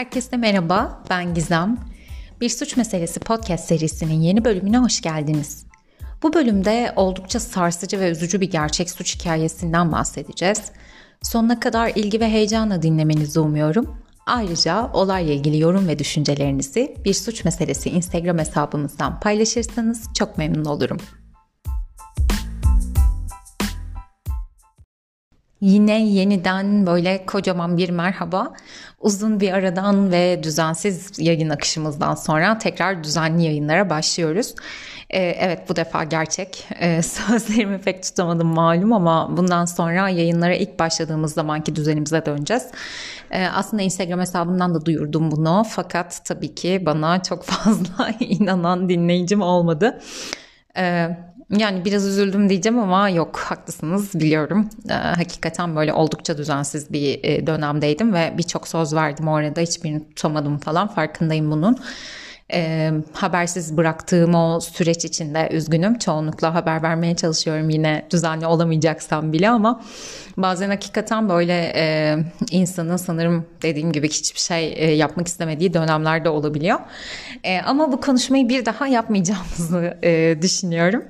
Herkese 0.00 0.36
merhaba, 0.36 1.02
ben 1.10 1.34
Gizem. 1.34 1.78
Bir 2.40 2.48
Suç 2.48 2.76
Meselesi 2.76 3.20
podcast 3.20 3.68
serisinin 3.68 4.20
yeni 4.20 4.44
bölümüne 4.44 4.78
hoş 4.78 5.00
geldiniz. 5.00 5.66
Bu 6.22 6.34
bölümde 6.34 6.92
oldukça 6.96 7.40
sarsıcı 7.40 8.00
ve 8.00 8.10
üzücü 8.10 8.40
bir 8.40 8.50
gerçek 8.50 8.90
suç 8.90 9.14
hikayesinden 9.14 9.92
bahsedeceğiz. 9.92 10.62
Sonuna 11.22 11.60
kadar 11.60 11.92
ilgi 11.94 12.20
ve 12.20 12.30
heyecanla 12.30 12.82
dinlemenizi 12.82 13.40
umuyorum. 13.40 13.96
Ayrıca 14.26 14.90
olayla 14.92 15.34
ilgili 15.34 15.58
yorum 15.58 15.88
ve 15.88 15.98
düşüncelerinizi 15.98 16.96
Bir 17.04 17.14
Suç 17.14 17.44
Meselesi 17.44 17.90
Instagram 17.90 18.38
hesabımızdan 18.38 19.20
paylaşırsanız 19.20 20.04
çok 20.14 20.38
memnun 20.38 20.64
olurum. 20.64 20.98
Yine 25.60 26.06
yeniden 26.06 26.86
böyle 26.86 27.26
kocaman 27.26 27.76
bir 27.76 27.90
merhaba. 27.90 28.52
Uzun 29.00 29.40
bir 29.40 29.52
aradan 29.52 30.12
ve 30.12 30.42
düzensiz 30.42 31.18
yayın 31.18 31.50
akışımızdan 31.50 32.14
sonra 32.14 32.58
tekrar 32.58 33.04
düzenli 33.04 33.44
yayınlara 33.44 33.90
başlıyoruz. 33.90 34.54
Ee, 35.10 35.20
evet 35.20 35.68
bu 35.68 35.76
defa 35.76 36.04
gerçek. 36.04 36.68
Ee, 36.80 37.02
sözlerimi 37.28 37.78
pek 37.80 38.02
tutamadım 38.02 38.48
malum 38.48 38.92
ama 38.92 39.36
bundan 39.36 39.64
sonra 39.64 40.08
yayınlara 40.08 40.54
ilk 40.54 40.78
başladığımız 40.78 41.34
zamanki 41.34 41.76
düzenimize 41.76 42.26
döneceğiz. 42.26 42.66
Ee, 43.30 43.46
aslında 43.46 43.82
Instagram 43.82 44.20
hesabından 44.20 44.74
da 44.74 44.84
duyurdum 44.86 45.30
bunu 45.30 45.64
fakat 45.70 46.24
tabii 46.24 46.54
ki 46.54 46.82
bana 46.86 47.22
çok 47.22 47.44
fazla 47.44 48.10
inanan 48.20 48.88
dinleyicim 48.88 49.42
olmadı. 49.42 50.00
Evet 50.74 51.29
yani 51.50 51.84
biraz 51.84 52.06
üzüldüm 52.06 52.48
diyeceğim 52.48 52.78
ama 52.78 53.08
yok 53.08 53.38
haklısınız 53.38 54.14
biliyorum. 54.14 54.68
Ee, 54.90 54.92
hakikaten 54.92 55.76
böyle 55.76 55.92
oldukça 55.92 56.38
düzensiz 56.38 56.92
bir 56.92 57.20
e, 57.22 57.46
dönemdeydim 57.46 58.14
ve 58.14 58.34
birçok 58.38 58.68
söz 58.68 58.94
verdim 58.94 59.28
orada 59.28 59.60
hiçbirini 59.60 60.08
tutamadım 60.08 60.58
falan 60.58 60.88
farkındayım 60.88 61.50
bunun. 61.50 61.78
E, 62.52 62.90
habersiz 63.12 63.76
bıraktığım 63.76 64.34
o 64.34 64.60
süreç 64.60 65.04
içinde 65.04 65.48
üzgünüm. 65.52 65.98
Çoğunlukla 65.98 66.54
haber 66.54 66.82
vermeye 66.82 67.16
çalışıyorum 67.16 67.70
yine 67.70 68.06
düzenli 68.10 68.46
olamayacaksam 68.46 69.32
bile 69.32 69.50
ama 69.50 69.82
bazen 70.36 70.70
hakikaten 70.70 71.28
böyle 71.28 71.72
e, 71.74 72.16
insanın 72.50 72.96
sanırım 72.96 73.46
dediğim 73.62 73.92
gibi 73.92 74.08
hiçbir 74.08 74.40
şey 74.40 74.72
e, 74.76 74.90
yapmak 74.90 75.28
istemediği 75.28 75.74
dönemlerde 75.74 76.28
olabiliyor. 76.28 76.80
E, 77.44 77.60
ama 77.60 77.92
bu 77.92 78.00
konuşmayı 78.00 78.48
bir 78.48 78.64
daha 78.64 78.86
yapmayacağımızı 78.86 79.98
e, 80.02 80.38
düşünüyorum. 80.42 81.04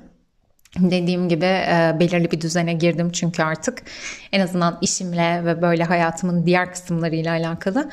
Dediğim 0.79 1.29
gibi 1.29 1.45
e, 1.45 1.95
belirli 1.99 2.31
bir 2.31 2.41
düzene 2.41 2.73
girdim 2.73 3.11
çünkü 3.11 3.43
artık 3.43 3.83
en 4.31 4.39
azından 4.39 4.77
işimle 4.81 5.45
ve 5.45 5.61
böyle 5.61 5.83
hayatımın 5.83 6.45
diğer 6.45 6.71
kısımlarıyla 6.71 7.31
alakalı 7.31 7.89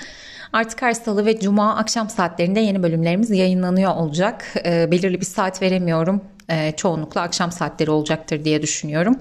artık 0.53 0.83
her 0.83 0.93
salı 0.93 1.27
ve 1.27 1.41
cuma 1.41 1.77
akşam 1.77 2.11
saatlerinde 2.11 2.61
yeni 2.61 2.83
bölümlerimiz 2.83 3.31
yayınlanıyor 3.31 3.95
olacak. 3.95 4.55
E, 4.65 4.91
belirli 4.91 5.21
bir 5.21 5.27
saat 5.27 5.63
veremiyorum. 5.63 6.25
E, 6.49 6.73
çoğunlukla 6.73 7.21
akşam 7.21 7.53
saatleri 7.53 7.91
olacaktır 7.91 8.45
diye 8.45 8.63
düşünüyorum. 8.63 9.17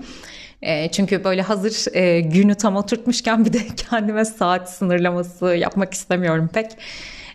E, 0.62 0.92
çünkü 0.92 1.24
böyle 1.24 1.42
hazır 1.42 1.96
e, 1.96 2.22
günü 2.22 2.56
tam 2.56 2.76
oturtmuşken 2.76 3.46
bir 3.46 3.54
de 3.54 3.60
kendime 3.90 4.26
saat 4.26 4.70
sınırlaması 4.70 5.46
yapmak 5.46 5.94
istemiyorum 5.94 6.50
pek. 6.54 6.72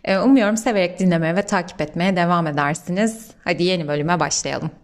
E, 0.04 0.18
umuyorum 0.18 0.56
severek 0.56 0.98
dinlemeye 0.98 1.36
ve 1.36 1.42
takip 1.42 1.80
etmeye 1.80 2.16
devam 2.16 2.46
edersiniz. 2.46 3.30
Hadi 3.44 3.62
yeni 3.62 3.88
bölüme 3.88 4.20
başlayalım. 4.20 4.81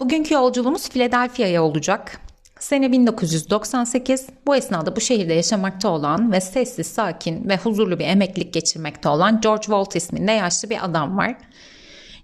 Bugünkü 0.00 0.34
yolculuğumuz 0.34 0.88
Philadelphia'ya 0.88 1.64
olacak. 1.64 2.20
Sene 2.58 2.92
1998. 2.92 4.26
Bu 4.46 4.56
esnada 4.56 4.96
bu 4.96 5.00
şehirde 5.00 5.34
yaşamakta 5.34 5.88
olan 5.88 6.32
ve 6.32 6.40
sessiz, 6.40 6.86
sakin 6.86 7.48
ve 7.48 7.56
huzurlu 7.56 7.98
bir 7.98 8.04
emeklilik 8.04 8.54
geçirmekte 8.54 9.08
olan 9.08 9.40
George 9.40 9.62
Walt 9.62 9.96
isminde 9.96 10.32
yaşlı 10.32 10.70
bir 10.70 10.84
adam 10.84 11.16
var. 11.16 11.36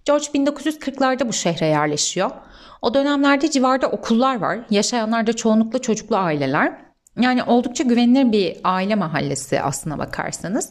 George 0.04 0.24
1940'larda 0.24 1.28
bu 1.28 1.32
şehre 1.32 1.66
yerleşiyor. 1.66 2.30
O 2.82 2.94
dönemlerde 2.94 3.50
civarda 3.50 3.86
okullar 3.86 4.40
var. 4.40 4.58
Yaşayanlar 4.70 5.26
da 5.26 5.32
çoğunlukla 5.32 5.78
çocuklu 5.78 6.16
aileler. 6.16 6.78
Yani 7.20 7.42
oldukça 7.42 7.84
güvenilir 7.84 8.32
bir 8.32 8.56
aile 8.64 8.94
mahallesi 8.94 9.60
aslına 9.60 9.98
bakarsanız. 9.98 10.70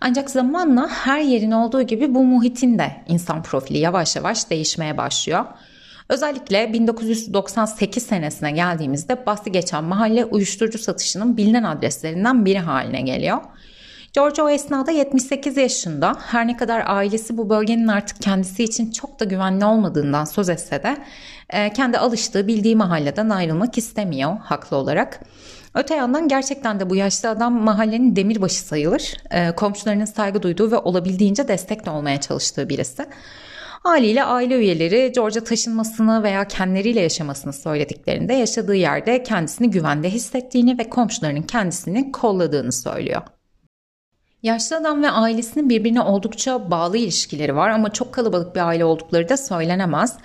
Ancak 0.00 0.30
zamanla 0.30 0.88
her 0.88 1.20
yerin 1.20 1.50
olduğu 1.50 1.82
gibi 1.82 2.14
bu 2.14 2.24
muhitin 2.24 2.78
de 2.78 2.92
insan 3.08 3.42
profili 3.42 3.78
yavaş 3.78 4.16
yavaş 4.16 4.50
değişmeye 4.50 4.96
başlıyor. 4.96 5.44
Özellikle 6.08 6.72
1998 6.72 8.02
senesine 8.02 8.50
geldiğimizde 8.50 9.26
bahsi 9.26 9.52
geçen 9.52 9.84
mahalle 9.84 10.24
uyuşturucu 10.24 10.78
satışının 10.78 11.36
bilinen 11.36 11.62
adreslerinden 11.62 12.44
biri 12.44 12.58
haline 12.58 13.00
geliyor. 13.00 13.38
George 14.12 14.42
o 14.42 14.48
esnada 14.48 14.90
78 14.90 15.56
yaşında 15.56 16.16
her 16.20 16.46
ne 16.46 16.56
kadar 16.56 16.82
ailesi 16.86 17.36
bu 17.36 17.50
bölgenin 17.50 17.88
artık 17.88 18.22
kendisi 18.22 18.64
için 18.64 18.90
çok 18.90 19.20
da 19.20 19.24
güvenli 19.24 19.64
olmadığından 19.64 20.24
söz 20.24 20.48
etse 20.48 20.82
de 20.82 20.96
e, 21.50 21.72
kendi 21.72 21.98
alıştığı 21.98 22.46
bildiği 22.46 22.76
mahalleden 22.76 23.30
ayrılmak 23.30 23.78
istemiyor 23.78 24.38
haklı 24.38 24.76
olarak. 24.76 25.20
Öte 25.74 25.94
yandan 25.94 26.28
gerçekten 26.28 26.80
de 26.80 26.90
bu 26.90 26.96
yaşlı 26.96 27.28
adam 27.28 27.52
mahallenin 27.52 28.16
demirbaşı 28.16 28.60
sayılır. 28.60 29.16
E, 29.30 29.50
komşularının 29.50 30.04
saygı 30.04 30.42
duyduğu 30.42 30.70
ve 30.70 30.76
olabildiğince 30.76 31.48
destek 31.48 31.88
olmaya 31.88 32.20
çalıştığı 32.20 32.68
birisi. 32.68 33.06
Haliyle 33.84 34.24
aile 34.24 34.54
üyeleri 34.54 35.12
George'a 35.12 35.44
taşınmasını 35.44 36.22
veya 36.22 36.48
kendileriyle 36.48 37.00
yaşamasını 37.00 37.52
söylediklerinde 37.52 38.34
yaşadığı 38.34 38.74
yerde 38.74 39.22
kendisini 39.22 39.70
güvende 39.70 40.10
hissettiğini 40.10 40.78
ve 40.78 40.90
komşularının 40.90 41.42
kendisini 41.42 42.12
kolladığını 42.12 42.72
söylüyor. 42.72 43.22
Yaşlı 44.42 44.76
adam 44.76 45.02
ve 45.02 45.10
ailesinin 45.10 45.68
birbirine 45.68 46.00
oldukça 46.00 46.70
bağlı 46.70 46.96
ilişkileri 46.96 47.56
var 47.56 47.70
ama 47.70 47.92
çok 47.92 48.14
kalabalık 48.14 48.54
bir 48.54 48.60
aile 48.60 48.84
oldukları 48.84 49.28
da 49.28 49.36
söylenemez. 49.36 50.16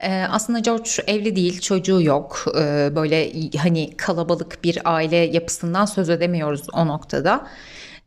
Ee, 0.00 0.24
aslında 0.30 0.58
George 0.58 0.90
evli 1.06 1.36
değil, 1.36 1.60
çocuğu 1.60 2.02
yok. 2.02 2.44
Ee, 2.58 2.90
böyle 2.96 3.32
hani 3.58 3.96
kalabalık 3.96 4.64
bir 4.64 4.78
aile 4.84 5.16
yapısından 5.16 5.84
söz 5.84 6.10
edemiyoruz 6.10 6.62
o 6.72 6.86
noktada. 6.86 7.46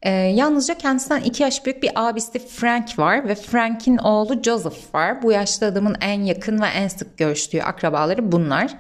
E, 0.02 0.12
yalnızca 0.12 0.74
kendisinden 0.78 1.22
iki 1.22 1.44
yaş 1.44 1.66
büyük 1.66 1.84
bir 1.84 1.92
abisi 1.96 2.40
Frank 2.40 3.00
var 3.00 3.28
ve 3.28 3.36
Frank'in 3.36 3.98
oğlu 3.98 4.44
Joseph 4.44 4.96
var. 4.96 5.22
Bu 5.24 5.32
yaşlı 5.32 5.68
adamın 5.68 5.96
en 6.02 6.22
yakın 6.22 6.62
ve 6.62 6.66
en 6.66 6.88
sık 6.88 7.18
görüştüğü 7.18 7.62
akrabaları 7.62 8.32
bunlar. 8.32 8.78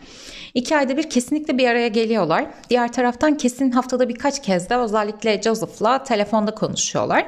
İki 0.53 0.77
ayda 0.77 0.97
bir 0.97 1.09
kesinlikle 1.09 1.57
bir 1.57 1.67
araya 1.67 1.87
geliyorlar. 1.87 2.45
Diğer 2.69 2.93
taraftan 2.93 3.37
kesin 3.37 3.71
haftada 3.71 4.09
birkaç 4.09 4.41
kez 4.41 4.69
de 4.69 4.75
özellikle 4.75 5.41
Joseph'la 5.41 6.03
telefonda 6.03 6.55
konuşuyorlar. 6.55 7.25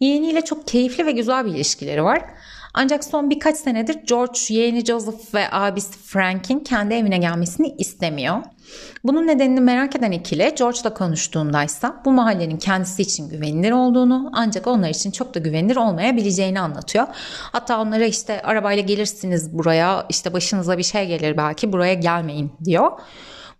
Yeğeniyle 0.00 0.40
çok 0.40 0.68
keyifli 0.68 1.06
ve 1.06 1.12
güzel 1.12 1.46
bir 1.46 1.50
ilişkileri 1.50 2.04
var. 2.04 2.22
Ancak 2.74 3.04
son 3.04 3.30
birkaç 3.30 3.56
senedir 3.56 3.94
George 4.06 4.38
yeğeni 4.48 4.84
Joseph 4.84 5.34
ve 5.34 5.44
abisi 5.52 5.98
Frank'in 5.98 6.60
kendi 6.60 6.94
evine 6.94 7.18
gelmesini 7.18 7.74
istemiyor. 7.78 8.42
Bunun 9.04 9.26
nedenini 9.26 9.60
merak 9.60 9.96
eden 9.96 10.12
ikili 10.12 10.54
George'la 10.58 10.94
konuştuğundaysa 10.94 12.02
bu 12.04 12.12
mahallenin 12.12 12.58
kendisi 12.58 13.02
için 13.02 13.28
güvenilir 13.28 13.72
olduğunu 13.72 14.30
ancak 14.34 14.66
onlar 14.66 14.88
için 14.88 15.10
çok 15.10 15.34
da 15.34 15.38
güvenilir 15.38 15.76
olmayabileceğini 15.76 16.60
anlatıyor. 16.60 17.06
Hatta 17.52 17.80
onlara 17.80 18.04
işte 18.04 18.42
arabayla 18.42 18.82
gelirsiniz 18.82 19.58
buraya 19.58 20.06
işte 20.08 20.32
başınıza 20.32 20.78
bir 20.78 20.82
şey 20.82 21.06
gelir 21.06 21.36
belki 21.36 21.72
buraya 21.72 21.94
gelmeyin 21.94 22.52
diyor. 22.64 22.92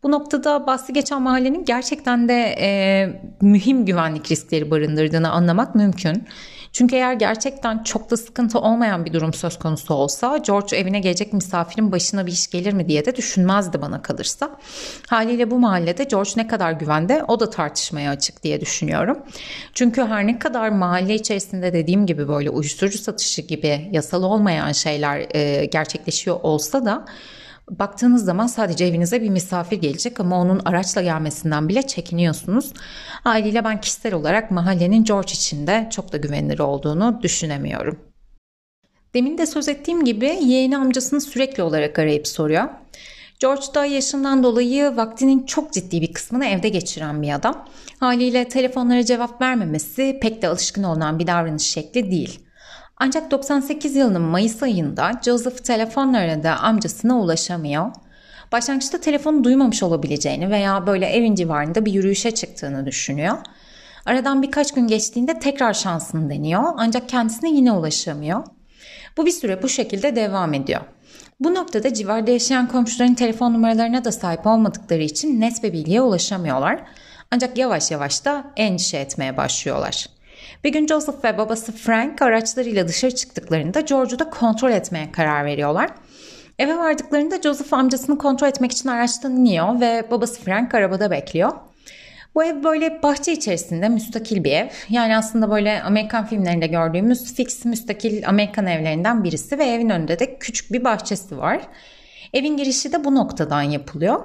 Bu 0.02 0.10
noktada 0.10 0.66
bahsi 0.66 0.92
geçen 0.92 1.22
mahallenin 1.22 1.64
gerçekten 1.64 2.28
de 2.28 2.56
e, 2.60 3.08
mühim 3.40 3.84
güvenlik 3.84 4.30
riskleri 4.30 4.70
barındırdığını 4.70 5.30
anlamak 5.30 5.74
mümkün. 5.74 6.24
Çünkü 6.72 6.96
eğer 6.96 7.12
gerçekten 7.12 7.82
çok 7.82 8.10
da 8.10 8.16
sıkıntı 8.16 8.58
olmayan 8.58 9.04
bir 9.04 9.12
durum 9.12 9.34
söz 9.34 9.58
konusu 9.58 9.94
olsa 9.94 10.36
George 10.36 10.76
evine 10.76 11.00
gelecek 11.00 11.32
misafirin 11.32 11.92
başına 11.92 12.26
bir 12.26 12.32
iş 12.32 12.50
gelir 12.50 12.72
mi 12.72 12.88
diye 12.88 13.04
de 13.04 13.16
düşünmezdi 13.16 13.82
bana 13.82 14.02
kalırsa. 14.02 14.50
Haliyle 15.08 15.50
bu 15.50 15.58
mahallede 15.58 16.04
George 16.04 16.30
ne 16.36 16.46
kadar 16.46 16.72
güvende 16.72 17.24
o 17.28 17.40
da 17.40 17.50
tartışmaya 17.50 18.10
açık 18.10 18.42
diye 18.42 18.60
düşünüyorum. 18.60 19.18
Çünkü 19.74 20.02
her 20.02 20.26
ne 20.26 20.38
kadar 20.38 20.68
mahalle 20.68 21.14
içerisinde 21.14 21.72
dediğim 21.72 22.06
gibi 22.06 22.28
böyle 22.28 22.50
uyuşturucu 22.50 22.98
satışı 22.98 23.42
gibi 23.42 23.88
yasal 23.92 24.22
olmayan 24.22 24.72
şeyler 24.72 25.26
e, 25.34 25.64
gerçekleşiyor 25.64 26.40
olsa 26.42 26.84
da 26.84 27.04
baktığınız 27.70 28.24
zaman 28.24 28.46
sadece 28.46 28.84
evinize 28.84 29.22
bir 29.22 29.28
misafir 29.28 29.76
gelecek 29.76 30.20
ama 30.20 30.40
onun 30.40 30.60
araçla 30.64 31.02
gelmesinden 31.02 31.68
bile 31.68 31.82
çekiniyorsunuz. 31.82 32.72
Haliyle 33.24 33.64
ben 33.64 33.80
kişisel 33.80 34.14
olarak 34.14 34.50
mahallenin 34.50 35.04
George 35.04 35.32
için 35.32 35.66
de 35.66 35.88
çok 35.92 36.12
da 36.12 36.16
güvenilir 36.16 36.58
olduğunu 36.58 37.20
düşünemiyorum. 37.22 37.98
Demin 39.14 39.38
de 39.38 39.46
söz 39.46 39.68
ettiğim 39.68 40.04
gibi 40.04 40.38
yeğeni 40.42 40.76
amcasını 40.76 41.20
sürekli 41.20 41.62
olarak 41.62 41.98
arayıp 41.98 42.28
soruyor. 42.28 42.68
George 43.40 43.66
da 43.74 43.84
yaşından 43.84 44.42
dolayı 44.42 44.96
vaktinin 44.96 45.46
çok 45.46 45.72
ciddi 45.72 46.00
bir 46.00 46.12
kısmını 46.12 46.46
evde 46.46 46.68
geçiren 46.68 47.22
bir 47.22 47.32
adam. 47.32 47.68
Haliyle 48.00 48.48
telefonlara 48.48 49.04
cevap 49.04 49.40
vermemesi 49.40 50.18
pek 50.22 50.42
de 50.42 50.48
alışkın 50.48 50.82
olan 50.82 51.18
bir 51.18 51.26
davranış 51.26 51.62
şekli 51.62 52.10
değil. 52.10 52.40
Ancak 53.04 53.30
98 53.30 53.96
yılının 53.96 54.22
Mayıs 54.22 54.62
ayında 54.62 55.12
Joseph 55.24 55.56
telefonla 55.56 56.18
aradı 56.18 56.48
amcasına 56.48 57.20
ulaşamıyor. 57.20 57.90
Başlangıçta 58.52 59.00
telefonu 59.00 59.44
duymamış 59.44 59.82
olabileceğini 59.82 60.50
veya 60.50 60.86
böyle 60.86 61.06
evin 61.06 61.34
civarında 61.34 61.84
bir 61.84 61.92
yürüyüşe 61.92 62.30
çıktığını 62.30 62.86
düşünüyor. 62.86 63.38
Aradan 64.06 64.42
birkaç 64.42 64.74
gün 64.74 64.86
geçtiğinde 64.86 65.38
tekrar 65.38 65.74
şansını 65.74 66.30
deniyor 66.30 66.62
ancak 66.76 67.08
kendisine 67.08 67.50
yine 67.50 67.72
ulaşamıyor. 67.72 68.44
Bu 69.16 69.26
bir 69.26 69.30
süre 69.30 69.62
bu 69.62 69.68
şekilde 69.68 70.16
devam 70.16 70.54
ediyor. 70.54 70.80
Bu 71.40 71.54
noktada 71.54 71.94
civarda 71.94 72.30
yaşayan 72.30 72.68
komşuların 72.68 73.14
telefon 73.14 73.54
numaralarına 73.54 74.04
da 74.04 74.12
sahip 74.12 74.46
olmadıkları 74.46 75.02
için 75.02 75.40
net 75.40 75.62
bir 75.62 75.72
bilgiye 75.72 76.02
ulaşamıyorlar. 76.02 76.82
Ancak 77.30 77.58
yavaş 77.58 77.90
yavaş 77.90 78.24
da 78.24 78.44
endişe 78.56 78.98
etmeye 78.98 79.36
başlıyorlar. 79.36 80.06
Bir 80.64 80.72
gün 80.72 80.86
Joseph 80.86 81.24
ve 81.24 81.38
babası 81.38 81.72
Frank 81.72 82.22
araçlarıyla 82.22 82.88
dışarı 82.88 83.14
çıktıklarında 83.14 83.80
George'u 83.80 84.18
da 84.18 84.30
kontrol 84.30 84.70
etmeye 84.70 85.12
karar 85.12 85.44
veriyorlar. 85.44 85.90
Eve 86.58 86.76
vardıklarında 86.76 87.42
Joseph 87.42 87.72
amcasını 87.72 88.18
kontrol 88.18 88.48
etmek 88.48 88.72
için 88.72 88.88
araçtan 88.88 89.36
iniyor 89.36 89.80
ve 89.80 90.04
babası 90.10 90.40
Frank 90.40 90.74
arabada 90.74 91.10
bekliyor. 91.10 91.52
Bu 92.34 92.44
ev 92.44 92.64
böyle 92.64 93.02
bahçe 93.02 93.32
içerisinde 93.32 93.88
müstakil 93.88 94.44
bir 94.44 94.52
ev. 94.52 94.68
Yani 94.88 95.16
aslında 95.16 95.50
böyle 95.50 95.82
Amerikan 95.82 96.26
filmlerinde 96.26 96.66
gördüğümüz 96.66 97.34
fix 97.34 97.64
müstakil 97.64 98.28
Amerikan 98.28 98.66
evlerinden 98.66 99.24
birisi 99.24 99.58
ve 99.58 99.64
evin 99.64 99.90
önünde 99.90 100.18
de 100.18 100.38
küçük 100.38 100.72
bir 100.72 100.84
bahçesi 100.84 101.38
var. 101.38 101.60
Evin 102.34 102.56
girişi 102.56 102.92
de 102.92 103.04
bu 103.04 103.14
noktadan 103.14 103.62
yapılıyor. 103.62 104.20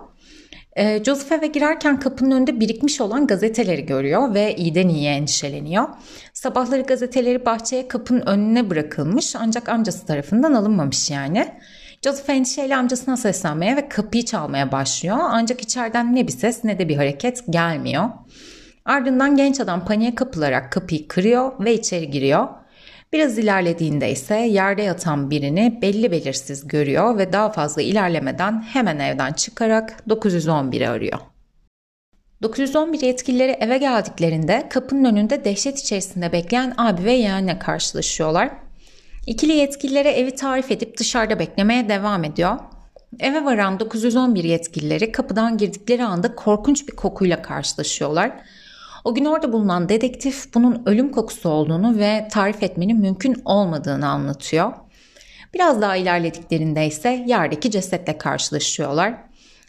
Ee, 0.77 1.03
Joseph 1.03 1.31
eve 1.31 1.47
girerken 1.47 1.99
kapının 1.99 2.31
önünde 2.31 2.59
birikmiş 2.59 3.01
olan 3.01 3.27
gazeteleri 3.27 3.85
görüyor 3.85 4.33
ve 4.33 4.55
iyiden 4.55 4.89
iyiye 4.89 5.13
endişeleniyor. 5.13 5.87
Sabahları 6.33 6.81
gazeteleri 6.81 7.45
bahçeye 7.45 7.87
kapının 7.87 8.27
önüne 8.27 8.69
bırakılmış 8.69 9.35
ancak 9.35 9.69
amcası 9.69 10.05
tarafından 10.05 10.53
alınmamış 10.53 11.11
yani. 11.11 11.47
Joseph 12.01 12.29
endişeyle 12.29 12.75
amcasına 12.75 13.17
seslenmeye 13.17 13.75
ve 13.75 13.89
kapıyı 13.89 14.25
çalmaya 14.25 14.71
başlıyor. 14.71 15.17
Ancak 15.21 15.61
içeriden 15.61 16.15
ne 16.15 16.27
bir 16.27 16.31
ses 16.31 16.63
ne 16.63 16.79
de 16.79 16.89
bir 16.89 16.95
hareket 16.95 17.43
gelmiyor. 17.49 18.09
Ardından 18.85 19.35
genç 19.35 19.59
adam 19.59 19.85
paniğe 19.85 20.15
kapılarak 20.15 20.71
kapıyı 20.71 21.07
kırıyor 21.07 21.65
ve 21.65 21.73
içeri 21.73 22.11
giriyor. 22.11 22.47
Biraz 23.13 23.37
ilerlediğinde 23.37 24.11
ise 24.11 24.35
yerde 24.35 24.81
yatan 24.81 25.29
birini 25.29 25.79
belli 25.81 26.11
belirsiz 26.11 26.67
görüyor 26.67 27.17
ve 27.17 27.33
daha 27.33 27.51
fazla 27.51 27.81
ilerlemeden 27.81 28.61
hemen 28.61 28.99
evden 28.99 29.33
çıkarak 29.33 30.03
911'i 30.09 30.87
arıyor. 30.87 31.19
911 32.41 33.01
yetkilileri 33.01 33.51
eve 33.51 33.77
geldiklerinde 33.77 34.67
kapının 34.69 35.05
önünde 35.05 35.45
dehşet 35.45 35.79
içerisinde 35.79 36.31
bekleyen 36.31 36.73
abi 36.77 37.03
ve 37.03 37.13
yeğenle 37.13 37.59
karşılaşıyorlar. 37.59 38.49
İkili 39.27 39.53
yetkililere 39.53 40.11
evi 40.11 40.35
tarif 40.35 40.71
edip 40.71 40.97
dışarıda 40.97 41.39
beklemeye 41.39 41.89
devam 41.89 42.23
ediyor. 42.23 42.57
Eve 43.19 43.45
varan 43.45 43.79
911 43.79 44.43
yetkilileri 44.43 45.11
kapıdan 45.11 45.57
girdikleri 45.57 46.03
anda 46.03 46.35
korkunç 46.35 46.87
bir 46.87 46.95
kokuyla 46.95 47.41
karşılaşıyorlar. 47.41 48.31
O 49.07 49.13
gün 49.15 49.25
orada 49.25 49.53
bulunan 49.53 49.89
dedektif 49.89 50.53
bunun 50.53 50.81
ölüm 50.85 51.11
kokusu 51.11 51.49
olduğunu 51.49 51.97
ve 51.97 52.27
tarif 52.31 52.63
etmenin 52.63 52.99
mümkün 52.99 53.41
olmadığını 53.45 54.07
anlatıyor. 54.07 54.73
Biraz 55.53 55.81
daha 55.81 55.95
ilerlediklerinde 55.95 56.87
ise 56.87 57.23
yerdeki 57.27 57.71
cesetle 57.71 58.17
karşılaşıyorlar. 58.17 59.13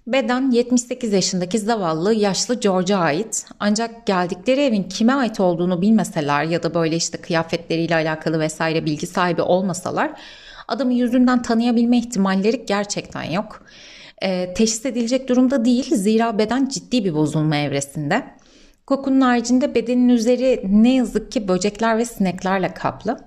Beden 0.06 0.50
78 0.50 1.12
yaşındaki 1.12 1.58
zavallı 1.58 2.14
yaşlı 2.14 2.61
George'a 2.61 2.99
ait. 2.99 3.46
Ancak 3.61 4.06
geldikleri 4.06 4.61
evin 4.61 4.82
kime 4.82 5.12
ait 5.12 5.40
olduğunu 5.40 5.82
bilmeseler 5.82 6.44
ya 6.44 6.62
da 6.62 6.75
böyle 6.75 6.96
işte 6.96 7.19
kıyafetleriyle 7.19 7.94
alakalı 7.94 8.40
vesaire 8.40 8.85
bilgi 8.85 9.06
sahibi 9.06 9.43
olmasalar 9.43 10.11
adamı 10.69 10.94
yüzünden 10.94 11.43
tanıyabilme 11.43 11.99
ihtimalleri 11.99 12.67
gerçekten 12.67 13.25
yok. 13.25 13.62
E, 14.23 14.55
teşhis 14.55 14.87
edilecek 14.87 15.29
durumda 15.29 15.64
değil 15.64 15.94
zira 15.94 16.38
beden 16.38 16.69
ciddi 16.69 17.05
bir 17.05 17.14
bozulma 17.14 17.56
evresinde. 17.56 18.38
Kokunun 18.88 19.20
haricinde 19.20 19.75
bedenin 19.75 20.08
üzeri 20.08 20.62
ne 20.69 20.94
yazık 20.94 21.32
ki 21.32 21.49
böcekler 21.49 21.99
ve 21.99 22.05
sineklerle 22.05 22.75
kaplı. 22.75 23.19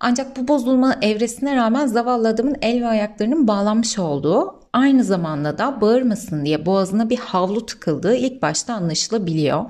Ancak 0.00 0.36
bu 0.36 0.48
bozulma 0.48 0.96
evresine 1.02 1.56
rağmen 1.56 1.86
zavallı 1.86 2.28
adamın 2.28 2.56
el 2.62 2.82
ve 2.82 2.86
ayaklarının 2.86 3.48
bağlanmış 3.48 3.98
olduğu, 3.98 4.60
aynı 4.72 5.04
zamanda 5.04 5.58
da 5.58 5.80
bağırmasın 5.80 6.44
diye 6.44 6.66
boğazına 6.66 7.10
bir 7.10 7.16
havlu 7.16 7.66
tıkıldığı 7.66 8.14
ilk 8.14 8.42
başta 8.42 8.74
anlaşılabiliyor. 8.74 9.64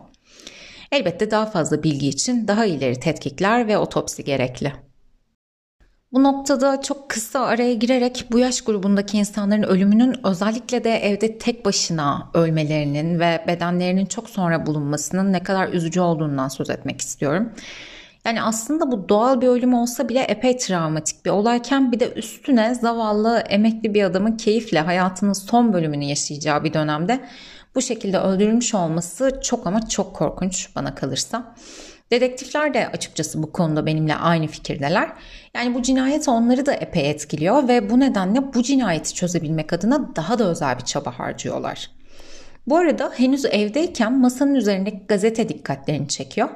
Elbette 0.93 1.31
daha 1.31 1.47
fazla 1.47 1.82
bilgi 1.82 2.09
için 2.09 2.49
daha 2.49 2.67
ileri 2.67 3.00
tetkikler 3.00 3.67
ve 3.69 3.79
otopsi 3.79 4.25
gerekli. 4.25 4.73
Bu 6.12 6.23
noktada 6.23 6.83
çok 6.83 7.09
kısa 7.09 7.41
araya 7.41 7.75
girerek 7.75 8.27
bu 8.33 8.39
yaş 8.39 8.61
grubundaki 8.61 9.19
insanların 9.19 9.62
ölümünün 9.62 10.27
özellikle 10.27 10.85
de 10.85 10.91
evde 10.91 11.39
tek 11.39 11.65
başına 11.65 12.31
ölmelerinin 12.35 13.21
ve 13.21 13.45
bedenlerinin 13.47 14.07
çok 14.07 14.31
sonra 14.31 14.67
bulunmasının 14.67 15.33
ne 15.33 15.43
kadar 15.43 15.69
üzücü 15.69 16.01
olduğundan 16.01 16.49
söz 16.49 16.71
etmek 16.71 17.01
istiyorum. 17.01 17.53
Yani 18.25 18.43
aslında 18.43 18.93
bu 18.93 19.09
doğal 19.09 19.41
bir 19.41 19.49
ölüm 19.49 19.75
olsa 19.75 20.09
bile 20.09 20.21
epey 20.21 20.57
travmatik 20.57 21.25
bir 21.25 21.31
olayken 21.31 21.93
bir 21.93 22.01
de 22.01 22.13
üstüne 22.13 22.75
zavallı 22.75 23.39
emekli 23.39 23.95
bir 23.95 24.03
adamın 24.03 24.37
keyifle 24.37 24.81
hayatının 24.81 25.33
son 25.33 25.73
bölümünü 25.73 26.05
yaşayacağı 26.05 26.65
bir 26.65 26.73
dönemde 26.73 27.21
bu 27.75 27.83
şekilde 27.83 28.19
öldürülmüş 28.19 28.75
olması 28.75 29.41
çok 29.43 29.67
ama 29.67 29.89
çok 29.89 30.15
korkunç 30.15 30.77
bana 30.77 30.95
kalırsa. 30.95 31.55
Dedektifler 32.12 32.75
de 32.75 32.89
açıkçası 32.89 33.43
bu 33.43 33.53
konuda 33.53 33.87
benimle 33.87 34.15
aynı 34.15 34.47
fikirdeler. 34.47 35.12
Yani 35.55 35.75
bu 35.75 35.83
cinayet 35.83 36.29
onları 36.29 36.67
da 36.67 36.73
epey 36.73 37.11
etkiliyor 37.11 37.69
ve 37.69 37.91
bu 37.91 38.01
nedenle 38.01 38.55
bu 38.55 38.62
cinayeti 38.62 39.15
çözebilmek 39.15 39.73
adına 39.73 40.17
daha 40.17 40.39
da 40.39 40.45
özel 40.45 40.79
bir 40.79 40.85
çaba 40.85 41.19
harcıyorlar. 41.19 41.91
Bu 42.67 42.77
arada 42.77 43.12
henüz 43.17 43.45
evdeyken 43.45 44.19
masanın 44.19 44.55
üzerindeki 44.55 45.07
gazete 45.09 45.49
dikkatlerini 45.49 46.09
çekiyor. 46.09 46.49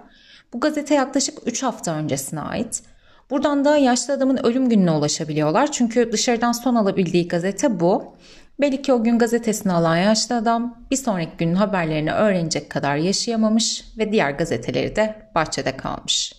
Bu 0.53 0.61
gazete 0.61 0.95
yaklaşık 0.95 1.39
3 1.47 1.62
hafta 1.62 1.95
öncesine 1.95 2.41
ait. 2.41 2.83
Buradan 3.31 3.65
da 3.65 3.77
yaşlı 3.77 4.15
adamın 4.15 4.37
ölüm 4.37 4.69
gününe 4.69 4.91
ulaşabiliyorlar. 4.91 5.73
Çünkü 5.73 6.12
dışarıdan 6.12 6.53
son 6.53 6.75
alabildiği 6.75 7.29
gazete 7.29 7.81
bu. 7.81 8.17
Belki 8.61 8.93
o 8.93 9.05
gün 9.05 9.19
gazetesini 9.19 9.73
alan 9.73 9.97
yaşlı 9.97 10.37
adam 10.37 10.87
bir 10.91 10.97
sonraki 10.97 11.37
günün 11.39 11.55
haberlerini 11.55 12.12
öğrenecek 12.12 12.71
kadar 12.71 12.97
yaşayamamış 12.97 13.85
ve 13.99 14.12
diğer 14.12 14.31
gazeteleri 14.31 14.97
de 14.97 15.31
bahçede 15.35 15.77
kalmış. 15.77 16.33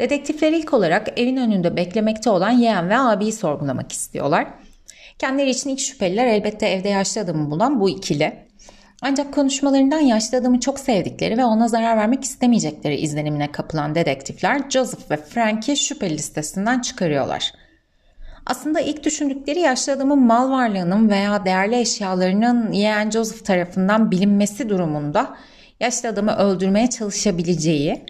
Dedektifler 0.00 0.52
ilk 0.52 0.74
olarak 0.74 1.18
evin 1.18 1.36
önünde 1.36 1.76
beklemekte 1.76 2.30
olan 2.30 2.50
yeğen 2.50 2.88
ve 2.88 2.98
abiyi 2.98 3.32
sorgulamak 3.32 3.92
istiyorlar. 3.92 4.48
Kendileri 5.18 5.50
için 5.50 5.70
ilk 5.70 5.80
şüpheliler 5.80 6.26
elbette 6.26 6.66
evde 6.66 6.88
yaşlı 6.88 7.20
adamı 7.20 7.50
bulan 7.50 7.80
bu 7.80 7.88
ikili. 7.88 8.46
Ancak 9.02 9.34
konuşmalarından 9.34 10.00
yaşlı 10.00 10.38
adamı 10.38 10.60
çok 10.60 10.78
sevdikleri 10.78 11.38
ve 11.38 11.44
ona 11.44 11.68
zarar 11.68 11.96
vermek 11.96 12.24
istemeyecekleri 12.24 12.96
izlenimine 12.96 13.52
kapılan 13.52 13.94
dedektifler 13.94 14.70
Joseph 14.70 15.10
ve 15.10 15.16
Frank'i 15.16 15.76
şüpheli 15.76 16.14
listesinden 16.14 16.80
çıkarıyorlar. 16.80 17.52
Aslında 18.46 18.80
ilk 18.80 19.04
düşündükleri 19.04 19.60
yaşlı 19.60 19.92
adamın 19.92 20.22
mal 20.22 20.50
varlığının 20.50 21.10
veya 21.10 21.44
değerli 21.44 21.76
eşyalarının 21.76 22.72
yeğen 22.72 23.10
Joseph 23.10 23.44
tarafından 23.44 24.10
bilinmesi 24.10 24.68
durumunda 24.68 25.36
yaşlı 25.80 26.08
adamı 26.08 26.36
öldürmeye 26.36 26.90
çalışabileceği 26.90 28.06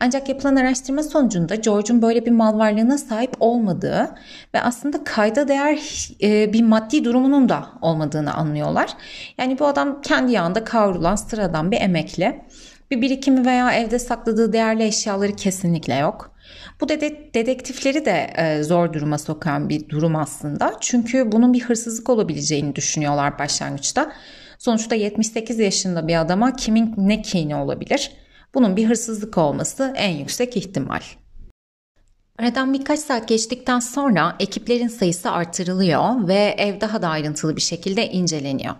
ancak 0.00 0.28
yapılan 0.28 0.56
araştırma 0.56 1.02
sonucunda 1.02 1.54
George'un 1.54 2.02
böyle 2.02 2.26
bir 2.26 2.30
mal 2.30 2.58
varlığına 2.58 2.98
sahip 2.98 3.36
olmadığı 3.40 4.14
ve 4.54 4.60
aslında 4.60 5.04
kayda 5.04 5.48
değer 5.48 6.08
e, 6.22 6.52
bir 6.52 6.62
maddi 6.62 7.04
durumunun 7.04 7.48
da 7.48 7.66
olmadığını 7.82 8.34
anlıyorlar. 8.34 8.90
Yani 9.38 9.58
bu 9.58 9.66
adam 9.66 10.00
kendi 10.00 10.32
yağında 10.32 10.64
kavrulan 10.64 11.16
sıradan 11.16 11.70
bir 11.70 11.80
emekli. 11.80 12.42
Bir 12.90 13.02
birikimi 13.02 13.46
veya 13.46 13.72
evde 13.72 13.98
sakladığı 13.98 14.52
değerli 14.52 14.84
eşyaları 14.84 15.36
kesinlikle 15.36 15.94
yok. 15.94 16.35
Bu 16.80 16.88
dede 16.88 17.34
dedektifleri 17.34 18.04
de 18.04 18.30
e, 18.36 18.62
zor 18.62 18.92
duruma 18.92 19.18
sokan 19.18 19.68
bir 19.68 19.88
durum 19.88 20.16
aslında. 20.16 20.72
Çünkü 20.80 21.32
bunun 21.32 21.52
bir 21.52 21.62
hırsızlık 21.62 22.08
olabileceğini 22.08 22.76
düşünüyorlar 22.76 23.38
başlangıçta. 23.38 24.12
Sonuçta 24.58 24.94
78 24.94 25.58
yaşında 25.58 26.08
bir 26.08 26.20
adama 26.20 26.56
kimin 26.56 26.94
ne 26.96 27.22
kini 27.22 27.56
olabilir? 27.56 28.10
Bunun 28.54 28.76
bir 28.76 28.88
hırsızlık 28.88 29.38
olması 29.38 29.92
en 29.96 30.10
yüksek 30.10 30.56
ihtimal. 30.56 31.00
Aradan 32.38 32.74
birkaç 32.74 33.00
saat 33.00 33.28
geçtikten 33.28 33.78
sonra 33.78 34.36
ekiplerin 34.40 34.88
sayısı 34.88 35.30
artırılıyor 35.30 36.28
ve 36.28 36.54
ev 36.58 36.80
daha 36.80 37.02
da 37.02 37.08
ayrıntılı 37.08 37.56
bir 37.56 37.60
şekilde 37.60 38.10
inceleniyor. 38.10 38.74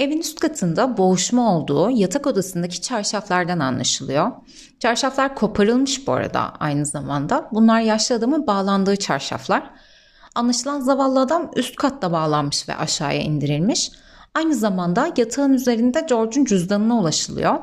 Evin 0.00 0.20
üst 0.20 0.40
katında 0.40 0.96
boğuşma 0.96 1.56
olduğu 1.56 1.90
yatak 1.90 2.26
odasındaki 2.26 2.80
çarşaflardan 2.80 3.58
anlaşılıyor. 3.58 4.30
Çarşaflar 4.78 5.34
koparılmış 5.34 6.06
bu 6.06 6.12
arada 6.12 6.40
aynı 6.60 6.86
zamanda. 6.86 7.48
Bunlar 7.52 7.80
yaşlı 7.80 8.14
adamın 8.14 8.46
bağlandığı 8.46 8.96
çarşaflar. 8.96 9.70
Anlaşılan 10.34 10.80
zavallı 10.80 11.20
adam 11.20 11.50
üst 11.56 11.76
katta 11.76 12.12
bağlanmış 12.12 12.68
ve 12.68 12.76
aşağıya 12.76 13.20
indirilmiş. 13.20 13.90
Aynı 14.34 14.54
zamanda 14.54 15.12
yatağın 15.16 15.52
üzerinde 15.52 16.06
George'un 16.08 16.44
cüzdanına 16.44 16.98
ulaşılıyor. 16.98 17.58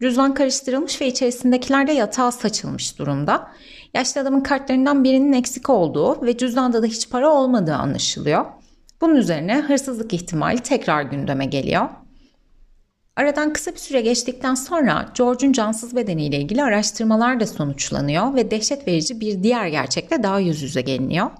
Cüzdan 0.00 0.34
karıştırılmış 0.34 1.00
ve 1.00 1.06
içerisindekiler 1.06 1.86
de 1.86 1.92
yatağa 1.92 2.32
saçılmış 2.32 2.98
durumda. 2.98 3.48
Yaşlı 3.94 4.20
adamın 4.20 4.40
kartlarından 4.40 5.04
birinin 5.04 5.32
eksik 5.32 5.70
olduğu 5.70 6.26
ve 6.26 6.36
cüzdanda 6.36 6.82
da 6.82 6.86
hiç 6.86 7.10
para 7.10 7.30
olmadığı 7.30 7.74
anlaşılıyor. 7.74 8.44
Bunun 9.02 9.16
üzerine 9.16 9.60
hırsızlık 9.60 10.12
ihtimali 10.12 10.60
tekrar 10.60 11.02
gündeme 11.02 11.46
geliyor. 11.46 11.88
Aradan 13.16 13.52
kısa 13.52 13.72
bir 13.72 13.78
süre 13.78 14.00
geçtikten 14.00 14.54
sonra 14.54 15.12
George'un 15.18 15.52
cansız 15.52 15.96
bedeniyle 15.96 16.38
ilgili 16.38 16.62
araştırmalar 16.62 17.40
da 17.40 17.46
sonuçlanıyor 17.46 18.34
ve 18.34 18.50
dehşet 18.50 18.88
verici 18.88 19.20
bir 19.20 19.42
diğer 19.42 19.66
gerçekle 19.66 20.22
daha 20.22 20.38
yüz 20.38 20.62
yüze 20.62 20.80
geliniyor. 20.80 21.30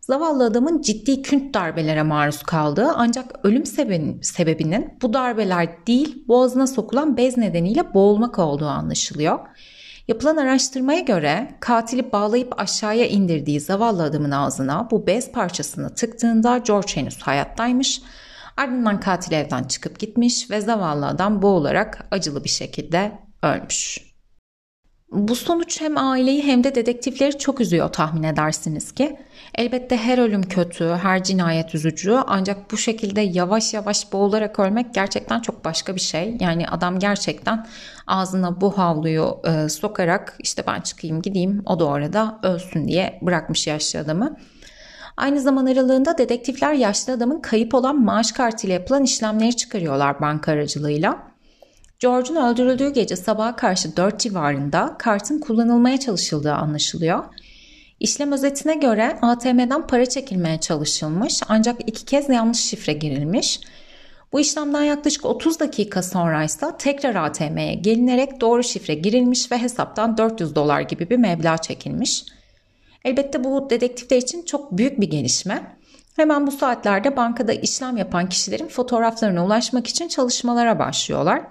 Zavallı 0.00 0.44
adamın 0.44 0.82
ciddi 0.82 1.22
künt 1.22 1.54
darbelere 1.54 2.02
maruz 2.02 2.42
kaldığı 2.42 2.88
ancak 2.94 3.40
ölüm 3.42 3.66
sebebinin 4.22 4.98
bu 5.02 5.12
darbeler 5.12 5.86
değil 5.86 6.24
boğazına 6.28 6.66
sokulan 6.66 7.16
bez 7.16 7.36
nedeniyle 7.36 7.94
boğulmak 7.94 8.38
olduğu 8.38 8.66
anlaşılıyor. 8.66 9.38
Yapılan 10.08 10.36
araştırmaya 10.36 11.00
göre 11.00 11.54
katili 11.60 12.12
bağlayıp 12.12 12.60
aşağıya 12.60 13.06
indirdiği 13.06 13.60
zavallı 13.60 14.02
adamın 14.02 14.30
ağzına 14.30 14.88
bu 14.90 15.06
bez 15.06 15.32
parçasını 15.32 15.94
tıktığında 15.94 16.58
George 16.58 16.96
henüz 16.96 17.22
hayattaymış. 17.22 18.02
Ardından 18.56 19.00
katil 19.00 19.32
evden 19.32 19.64
çıkıp 19.64 19.98
gitmiş 19.98 20.50
ve 20.50 20.60
zavallı 20.60 21.06
adam 21.06 21.42
boğularak 21.42 22.08
acılı 22.10 22.44
bir 22.44 22.48
şekilde 22.48 23.12
ölmüş. 23.42 24.07
Bu 25.12 25.34
sonuç 25.34 25.80
hem 25.80 25.98
aileyi 25.98 26.42
hem 26.42 26.64
de 26.64 26.74
dedektifleri 26.74 27.38
çok 27.38 27.60
üzüyor 27.60 27.88
tahmin 27.88 28.22
edersiniz 28.22 28.92
ki. 28.92 29.16
Elbette 29.54 29.96
her 29.96 30.18
ölüm 30.18 30.42
kötü, 30.42 30.84
her 31.02 31.24
cinayet 31.24 31.74
üzücü 31.74 32.18
ancak 32.26 32.70
bu 32.72 32.76
şekilde 32.76 33.20
yavaş 33.20 33.74
yavaş 33.74 34.12
boğularak 34.12 34.58
ölmek 34.58 34.94
gerçekten 34.94 35.40
çok 35.40 35.64
başka 35.64 35.94
bir 35.94 36.00
şey. 36.00 36.36
Yani 36.40 36.68
adam 36.68 36.98
gerçekten 36.98 37.66
ağzına 38.06 38.60
bu 38.60 38.78
havluyu 38.78 39.38
e, 39.44 39.68
sokarak 39.68 40.36
işte 40.38 40.62
ben 40.66 40.80
çıkayım 40.80 41.22
gideyim 41.22 41.62
o 41.66 41.80
da 41.80 41.84
orada 41.84 42.38
ölsün 42.42 42.88
diye 42.88 43.18
bırakmış 43.22 43.66
yaşlı 43.66 43.98
adamı. 43.98 44.36
Aynı 45.16 45.40
zaman 45.40 45.66
aralığında 45.66 46.18
dedektifler 46.18 46.72
yaşlı 46.72 47.12
adamın 47.12 47.40
kayıp 47.40 47.74
olan 47.74 48.02
maaş 48.04 48.32
kartıyla 48.32 48.74
yapılan 48.74 49.04
işlemleri 49.04 49.56
çıkarıyorlar 49.56 50.20
banka 50.20 50.52
aracılığıyla. 50.52 51.28
George'un 51.98 52.36
öldürüldüğü 52.36 52.92
gece 52.92 53.16
sabaha 53.16 53.56
karşı 53.56 53.96
4 53.96 54.20
civarında 54.20 54.96
kartın 54.98 55.38
kullanılmaya 55.38 56.00
çalışıldığı 56.00 56.52
anlaşılıyor. 56.52 57.24
İşlem 58.00 58.32
özetine 58.32 58.74
göre 58.74 59.18
ATM'den 59.22 59.86
para 59.86 60.06
çekilmeye 60.06 60.60
çalışılmış 60.60 61.42
ancak 61.48 61.88
iki 61.88 62.04
kez 62.04 62.28
yanlış 62.28 62.58
şifre 62.58 62.92
girilmiş. 62.92 63.60
Bu 64.32 64.40
işlemden 64.40 64.82
yaklaşık 64.82 65.26
30 65.26 65.60
dakika 65.60 66.02
sonra 66.02 66.44
ise 66.44 66.66
tekrar 66.78 67.14
ATM'ye 67.14 67.74
gelinerek 67.74 68.40
doğru 68.40 68.62
şifre 68.62 68.94
girilmiş 68.94 69.52
ve 69.52 69.58
hesaptan 69.58 70.18
400 70.18 70.54
dolar 70.54 70.80
gibi 70.80 71.10
bir 71.10 71.16
meblağ 71.16 71.58
çekilmiş. 71.58 72.24
Elbette 73.04 73.44
bu 73.44 73.70
dedektifler 73.70 74.16
için 74.16 74.42
çok 74.42 74.78
büyük 74.78 75.00
bir 75.00 75.10
gelişme. 75.10 75.76
Hemen 76.16 76.46
bu 76.46 76.50
saatlerde 76.50 77.16
bankada 77.16 77.52
işlem 77.52 77.96
yapan 77.96 78.28
kişilerin 78.28 78.68
fotoğraflarına 78.68 79.46
ulaşmak 79.46 79.86
için 79.86 80.08
çalışmalara 80.08 80.78
başlıyorlar. 80.78 81.42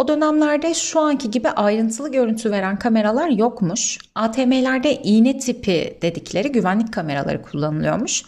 O 0.00 0.08
dönemlerde 0.08 0.74
şu 0.74 1.00
anki 1.00 1.30
gibi 1.30 1.48
ayrıntılı 1.48 2.12
görüntü 2.12 2.50
veren 2.50 2.78
kameralar 2.78 3.28
yokmuş. 3.28 3.98
ATM'lerde 4.14 4.94
iğne 4.94 5.38
tipi 5.38 5.98
dedikleri 6.02 6.52
güvenlik 6.52 6.92
kameraları 6.92 7.42
kullanılıyormuş. 7.42 8.22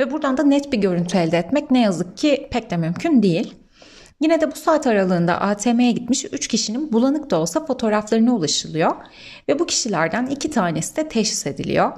Ve 0.00 0.10
buradan 0.10 0.36
da 0.36 0.42
net 0.42 0.72
bir 0.72 0.78
görüntü 0.78 1.18
elde 1.18 1.38
etmek 1.38 1.70
ne 1.70 1.82
yazık 1.82 2.16
ki 2.16 2.48
pek 2.50 2.70
de 2.70 2.76
mümkün 2.76 3.22
değil. 3.22 3.54
Yine 4.20 4.40
de 4.40 4.52
bu 4.52 4.56
saat 4.56 4.86
aralığında 4.86 5.40
ATM'ye 5.40 5.92
gitmiş 5.92 6.24
3 6.32 6.48
kişinin 6.48 6.92
bulanık 6.92 7.30
da 7.30 7.40
olsa 7.40 7.66
fotoğraflarına 7.66 8.34
ulaşılıyor 8.34 8.92
ve 9.48 9.58
bu 9.58 9.66
kişilerden 9.66 10.26
2 10.26 10.50
tanesi 10.50 10.96
de 10.96 11.08
teşhis 11.08 11.46
ediliyor. 11.46 11.92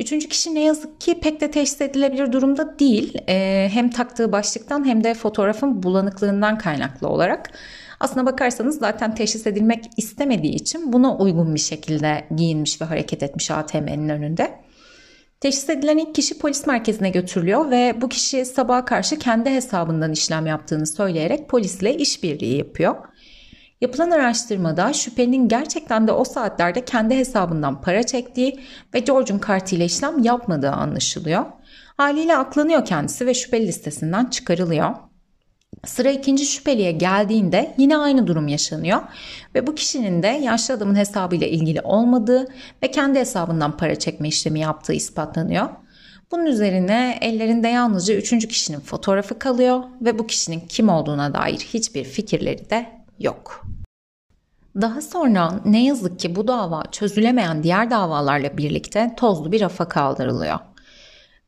Üçüncü 0.00 0.28
kişi 0.28 0.54
ne 0.54 0.60
yazık 0.60 1.00
ki 1.00 1.20
pek 1.20 1.40
de 1.40 1.50
teşhis 1.50 1.80
edilebilir 1.80 2.32
durumda 2.32 2.78
değil. 2.78 3.18
Ee, 3.28 3.68
hem 3.72 3.90
taktığı 3.90 4.32
başlıktan 4.32 4.86
hem 4.86 5.04
de 5.04 5.14
fotoğrafın 5.14 5.82
bulanıklığından 5.82 6.58
kaynaklı 6.58 7.08
olarak. 7.08 7.50
Aslına 8.02 8.26
bakarsanız 8.26 8.78
zaten 8.78 9.14
teşhis 9.14 9.46
edilmek 9.46 9.84
istemediği 9.96 10.54
için 10.54 10.92
buna 10.92 11.16
uygun 11.16 11.54
bir 11.54 11.60
şekilde 11.60 12.24
giyinmiş 12.36 12.80
ve 12.80 12.84
hareket 12.84 13.22
etmiş 13.22 13.50
ATM'nin 13.50 14.08
önünde. 14.08 14.60
Teşhis 15.40 15.70
edilen 15.70 15.98
ilk 15.98 16.14
kişi 16.14 16.38
polis 16.38 16.66
merkezine 16.66 17.10
götürülüyor 17.10 17.70
ve 17.70 17.94
bu 18.00 18.08
kişi 18.08 18.44
sabaha 18.44 18.84
karşı 18.84 19.18
kendi 19.18 19.50
hesabından 19.50 20.12
işlem 20.12 20.46
yaptığını 20.46 20.86
söyleyerek 20.86 21.48
polisle 21.48 21.96
işbirliği 21.96 22.58
yapıyor. 22.58 22.94
Yapılan 23.80 24.10
araştırmada 24.10 24.92
şüphelinin 24.92 25.48
gerçekten 25.48 26.08
de 26.08 26.12
o 26.12 26.24
saatlerde 26.24 26.84
kendi 26.84 27.16
hesabından 27.16 27.80
para 27.80 28.02
çektiği 28.02 28.60
ve 28.94 28.98
George'un 28.98 29.38
kartıyla 29.38 29.84
işlem 29.84 30.22
yapmadığı 30.22 30.70
anlaşılıyor. 30.70 31.44
Haliyle 31.96 32.36
aklanıyor 32.36 32.84
kendisi 32.84 33.26
ve 33.26 33.34
şüpheli 33.34 33.66
listesinden 33.66 34.24
çıkarılıyor. 34.26 35.11
Sıra 35.84 36.10
ikinci 36.10 36.46
şüpheliye 36.46 36.92
geldiğinde 36.92 37.74
yine 37.78 37.96
aynı 37.96 38.26
durum 38.26 38.48
yaşanıyor 38.48 39.00
ve 39.54 39.66
bu 39.66 39.74
kişinin 39.74 40.22
de 40.22 40.26
yaşlı 40.26 40.74
adamın 40.74 40.96
hesabıyla 40.96 41.46
ilgili 41.46 41.80
olmadığı 41.80 42.48
ve 42.82 42.90
kendi 42.90 43.18
hesabından 43.18 43.76
para 43.76 43.94
çekme 43.94 44.28
işlemi 44.28 44.60
yaptığı 44.60 44.92
ispatlanıyor. 44.92 45.68
Bunun 46.32 46.46
üzerine 46.46 47.18
ellerinde 47.20 47.68
yalnızca 47.68 48.14
üçüncü 48.14 48.48
kişinin 48.48 48.80
fotoğrafı 48.80 49.38
kalıyor 49.38 49.82
ve 50.00 50.18
bu 50.18 50.26
kişinin 50.26 50.60
kim 50.60 50.88
olduğuna 50.88 51.34
dair 51.34 51.58
hiçbir 51.58 52.04
fikirleri 52.04 52.70
de 52.70 52.86
yok. 53.18 53.66
Daha 54.80 55.00
sonra 55.00 55.60
ne 55.64 55.84
yazık 55.84 56.20
ki 56.20 56.36
bu 56.36 56.48
dava 56.48 56.84
çözülemeyen 56.92 57.62
diğer 57.62 57.90
davalarla 57.90 58.58
birlikte 58.58 59.14
tozlu 59.16 59.52
bir 59.52 59.60
rafa 59.60 59.88
kaldırılıyor. 59.88 60.58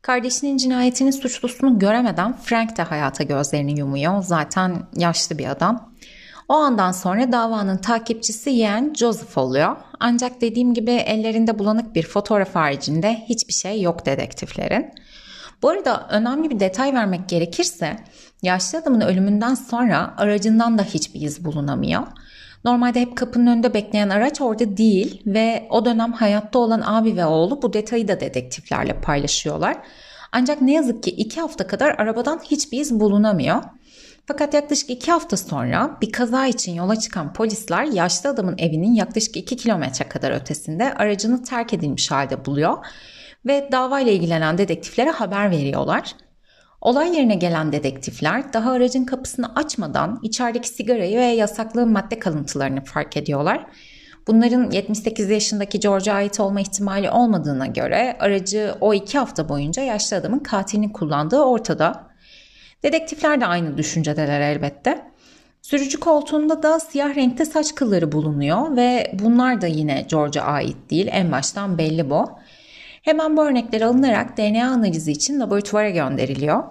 Kardeşinin 0.05 0.57
cinayetinin 0.57 1.11
suçlusunu 1.11 1.79
göremeden 1.79 2.37
Frank 2.37 2.77
de 2.77 2.83
hayata 2.83 3.23
gözlerini 3.23 3.79
yumuyor. 3.79 4.23
Zaten 4.23 4.87
yaşlı 4.97 5.37
bir 5.37 5.49
adam. 5.49 5.93
O 6.49 6.53
andan 6.53 6.91
sonra 6.91 7.31
davanın 7.31 7.77
takipçisi 7.77 8.49
yeğen 8.49 8.93
Joseph 8.93 9.37
oluyor. 9.37 9.75
Ancak 9.99 10.41
dediğim 10.41 10.73
gibi 10.73 10.91
ellerinde 10.91 11.59
bulanık 11.59 11.95
bir 11.95 12.03
fotoğraf 12.03 12.55
haricinde 12.55 13.25
hiçbir 13.29 13.53
şey 13.53 13.81
yok 13.81 14.05
dedektiflerin. 14.05 14.93
Bu 15.61 15.69
arada 15.69 16.07
önemli 16.09 16.49
bir 16.49 16.59
detay 16.59 16.93
vermek 16.93 17.29
gerekirse 17.29 17.97
yaşlı 18.43 18.77
adamın 18.77 19.01
ölümünden 19.01 19.55
sonra 19.55 20.13
aracından 20.17 20.77
da 20.77 20.83
hiçbir 20.83 21.21
iz 21.21 21.45
bulunamıyor. 21.45 22.03
Normalde 22.65 23.01
hep 23.01 23.17
kapının 23.17 23.47
önünde 23.47 23.73
bekleyen 23.73 24.09
araç 24.09 24.41
orada 24.41 24.77
değil 24.77 25.21
ve 25.25 25.67
o 25.69 25.85
dönem 25.85 26.13
hayatta 26.13 26.59
olan 26.59 26.81
abi 26.85 27.17
ve 27.17 27.25
oğlu 27.25 27.61
bu 27.61 27.73
detayı 27.73 28.07
da 28.07 28.19
dedektiflerle 28.19 29.01
paylaşıyorlar. 29.01 29.77
Ancak 30.31 30.61
ne 30.61 30.73
yazık 30.73 31.03
ki 31.03 31.09
iki 31.11 31.41
hafta 31.41 31.67
kadar 31.67 31.95
arabadan 31.97 32.39
hiçbir 32.43 32.79
iz 32.79 32.99
bulunamıyor. 32.99 33.63
Fakat 34.27 34.53
yaklaşık 34.53 34.89
iki 34.89 35.11
hafta 35.11 35.37
sonra 35.37 35.97
bir 36.01 36.11
kaza 36.11 36.47
için 36.47 36.73
yola 36.73 36.95
çıkan 36.95 37.33
polisler 37.33 37.83
yaşlı 37.83 38.29
adamın 38.29 38.57
evinin 38.57 38.93
yaklaşık 38.93 39.37
iki 39.37 39.57
kilometre 39.57 40.09
kadar 40.09 40.31
ötesinde 40.31 40.93
aracını 40.93 41.43
terk 41.43 41.73
edilmiş 41.73 42.11
halde 42.11 42.45
buluyor 42.45 42.77
ve 43.45 43.69
davayla 43.71 44.11
ilgilenen 44.11 44.57
dedektiflere 44.57 45.11
haber 45.11 45.51
veriyorlar. 45.51 46.15
Olay 46.85 47.15
yerine 47.15 47.35
gelen 47.35 47.71
dedektifler 47.71 48.53
daha 48.53 48.71
aracın 48.71 49.05
kapısını 49.05 49.55
açmadan 49.55 50.19
içerideki 50.23 50.69
sigarayı 50.69 51.17
ve 51.17 51.25
yasaklı 51.25 51.87
madde 51.87 52.19
kalıntılarını 52.19 52.83
fark 52.83 53.17
ediyorlar. 53.17 53.67
Bunların 54.27 54.71
78 54.71 55.29
yaşındaki 55.29 55.79
George'a 55.79 56.15
ait 56.15 56.39
olma 56.39 56.61
ihtimali 56.61 57.09
olmadığına 57.09 57.65
göre 57.65 58.17
aracı 58.19 58.75
o 58.81 58.93
iki 58.93 59.17
hafta 59.17 59.49
boyunca 59.49 59.83
yaşlı 59.83 60.17
adamın 60.17 60.39
katilini 60.39 60.93
kullandığı 60.93 61.41
ortada. 61.41 62.07
Dedektifler 62.83 63.41
de 63.41 63.45
aynı 63.45 63.77
düşüncedeler 63.77 64.41
elbette. 64.41 65.11
Sürücü 65.61 65.99
koltuğunda 65.99 66.63
da 66.63 66.79
siyah 66.79 67.15
renkte 67.15 67.45
saç 67.45 67.75
kılları 67.75 68.11
bulunuyor 68.11 68.75
ve 68.75 69.11
bunlar 69.13 69.61
da 69.61 69.67
yine 69.67 70.05
George'a 70.09 70.43
ait 70.43 70.77
değil. 70.89 71.07
En 71.11 71.31
baştan 71.31 71.77
belli 71.77 72.09
bu. 72.09 72.29
Hemen 73.05 73.37
bu 73.37 73.45
örnekler 73.45 73.81
alınarak 73.81 74.37
DNA 74.37 74.69
analizi 74.69 75.11
için 75.11 75.39
laboratuvara 75.39 75.89
gönderiliyor. 75.89 76.63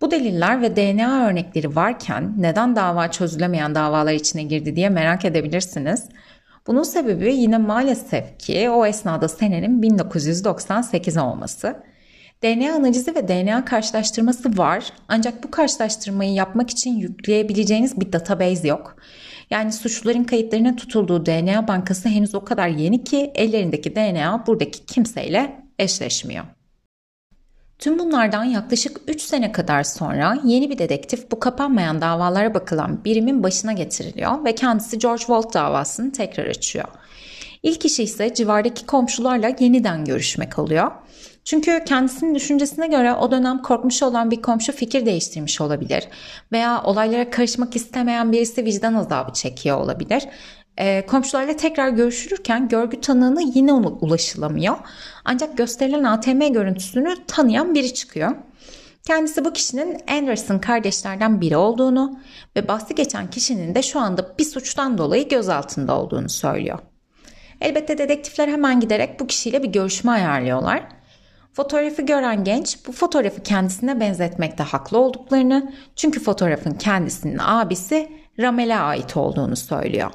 Bu 0.00 0.10
deliller 0.10 0.62
ve 0.62 0.76
DNA 0.76 1.26
örnekleri 1.26 1.76
varken 1.76 2.34
neden 2.38 2.76
dava 2.76 3.10
çözülemeyen 3.10 3.74
davalar 3.74 4.12
içine 4.12 4.42
girdi 4.42 4.76
diye 4.76 4.88
merak 4.88 5.24
edebilirsiniz. 5.24 6.08
Bunun 6.66 6.82
sebebi 6.82 7.34
yine 7.34 7.58
maalesef 7.58 8.38
ki 8.38 8.70
o 8.70 8.86
esnada 8.86 9.28
senenin 9.28 9.82
1998 9.82 11.16
olması. 11.16 11.76
DNA 12.42 12.74
analizi 12.74 13.14
ve 13.14 13.28
DNA 13.28 13.64
karşılaştırması 13.64 14.58
var 14.58 14.84
ancak 15.08 15.44
bu 15.44 15.50
karşılaştırmayı 15.50 16.32
yapmak 16.32 16.70
için 16.70 16.90
yükleyebileceğiniz 16.90 18.00
bir 18.00 18.12
database 18.12 18.68
yok. 18.68 18.96
Yani 19.50 19.72
suçluların 19.72 20.24
kayıtlarına 20.24 20.76
tutulduğu 20.76 21.26
DNA 21.26 21.68
bankası 21.68 22.08
henüz 22.08 22.34
o 22.34 22.44
kadar 22.44 22.68
yeni 22.68 23.04
ki 23.04 23.30
ellerindeki 23.34 23.96
DNA 23.96 24.44
buradaki 24.46 24.86
kimseyle 24.86 25.61
eşleşmiyor. 25.82 26.44
Tüm 27.78 27.98
bunlardan 27.98 28.44
yaklaşık 28.44 29.00
3 29.08 29.22
sene 29.22 29.52
kadar 29.52 29.82
sonra 29.82 30.38
yeni 30.44 30.70
bir 30.70 30.78
dedektif 30.78 31.30
bu 31.30 31.40
kapanmayan 31.40 32.00
davalara 32.00 32.54
bakılan 32.54 33.04
birimin 33.04 33.42
başına 33.42 33.72
getiriliyor 33.72 34.44
ve 34.44 34.54
kendisi 34.54 34.98
George 34.98 35.18
Walt 35.18 35.54
davasını 35.54 36.12
tekrar 36.12 36.46
açıyor. 36.46 36.88
İlk 37.62 37.84
işi 37.84 38.02
ise 38.02 38.34
civardaki 38.34 38.86
komşularla 38.86 39.52
yeniden 39.60 40.04
görüşmek 40.04 40.58
oluyor. 40.58 40.90
Çünkü 41.44 41.84
kendisinin 41.86 42.34
düşüncesine 42.34 42.86
göre 42.86 43.14
o 43.14 43.30
dönem 43.30 43.62
korkmuş 43.62 44.02
olan 44.02 44.30
bir 44.30 44.42
komşu 44.42 44.72
fikir 44.72 45.06
değiştirmiş 45.06 45.60
olabilir 45.60 46.08
veya 46.52 46.82
olaylara 46.82 47.30
karışmak 47.30 47.76
istemeyen 47.76 48.32
birisi 48.32 48.64
vicdan 48.64 48.94
azabı 48.94 49.32
çekiyor 49.32 49.78
olabilir. 49.78 50.22
E, 50.82 51.06
komşularla 51.06 51.56
tekrar 51.56 51.88
görüşülürken 51.88 52.68
görgü 52.68 53.00
tanığına 53.00 53.40
yine 53.54 53.72
ulaşılamıyor. 53.72 54.76
Ancak 55.24 55.58
gösterilen 55.58 56.04
ATM 56.04 56.52
görüntüsünü 56.52 57.14
tanıyan 57.26 57.74
biri 57.74 57.94
çıkıyor. 57.94 58.34
Kendisi 59.06 59.44
bu 59.44 59.52
kişinin 59.52 59.98
Anderson 60.08 60.58
kardeşlerden 60.58 61.40
biri 61.40 61.56
olduğunu 61.56 62.18
ve 62.56 62.68
bahsi 62.68 62.94
geçen 62.94 63.30
kişinin 63.30 63.74
de 63.74 63.82
şu 63.82 64.00
anda 64.00 64.34
bir 64.38 64.44
suçtan 64.44 64.98
dolayı 64.98 65.28
gözaltında 65.28 66.00
olduğunu 66.00 66.28
söylüyor. 66.28 66.78
Elbette 67.60 67.98
dedektifler 67.98 68.48
hemen 68.48 68.80
giderek 68.80 69.20
bu 69.20 69.26
kişiyle 69.26 69.62
bir 69.62 69.68
görüşme 69.68 70.12
ayarlıyorlar. 70.12 70.82
Fotoğrafı 71.52 72.02
gören 72.02 72.44
genç 72.44 72.86
bu 72.86 72.92
fotoğrafı 72.92 73.42
kendisine 73.42 74.00
benzetmekte 74.00 74.62
haklı 74.62 74.98
olduklarını 74.98 75.72
çünkü 75.96 76.20
fotoğrafın 76.20 76.74
kendisinin 76.74 77.38
abisi 77.40 78.08
Ramel'e 78.38 78.76
ait 78.76 79.16
olduğunu 79.16 79.56
söylüyor. 79.56 80.10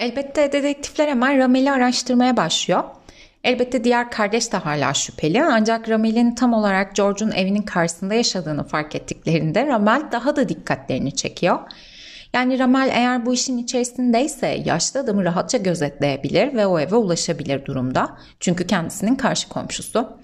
Elbette 0.00 0.52
dedektifler 0.52 1.08
hemen 1.08 1.38
Ramel'i 1.38 1.72
araştırmaya 1.72 2.36
başlıyor. 2.36 2.84
Elbette 3.44 3.84
diğer 3.84 4.10
kardeş 4.10 4.52
de 4.52 4.56
hala 4.56 4.94
şüpheli 4.94 5.44
ancak 5.44 5.88
Ramel'in 5.88 6.34
tam 6.34 6.52
olarak 6.52 6.96
George'un 6.96 7.30
evinin 7.30 7.62
karşısında 7.62 8.14
yaşadığını 8.14 8.64
fark 8.64 8.94
ettiklerinde 8.94 9.66
Ramel 9.66 10.02
daha 10.12 10.36
da 10.36 10.48
dikkatlerini 10.48 11.16
çekiyor. 11.16 11.58
Yani 12.32 12.58
Ramel 12.58 12.90
eğer 12.92 13.26
bu 13.26 13.34
işin 13.34 13.58
içerisindeyse 13.58 14.62
yaşlı 14.64 15.00
adamı 15.00 15.24
rahatça 15.24 15.58
gözetleyebilir 15.58 16.54
ve 16.54 16.66
o 16.66 16.78
eve 16.78 16.96
ulaşabilir 16.96 17.64
durumda. 17.64 18.18
Çünkü 18.40 18.66
kendisinin 18.66 19.16
karşı 19.16 19.48
komşusu. 19.48 20.18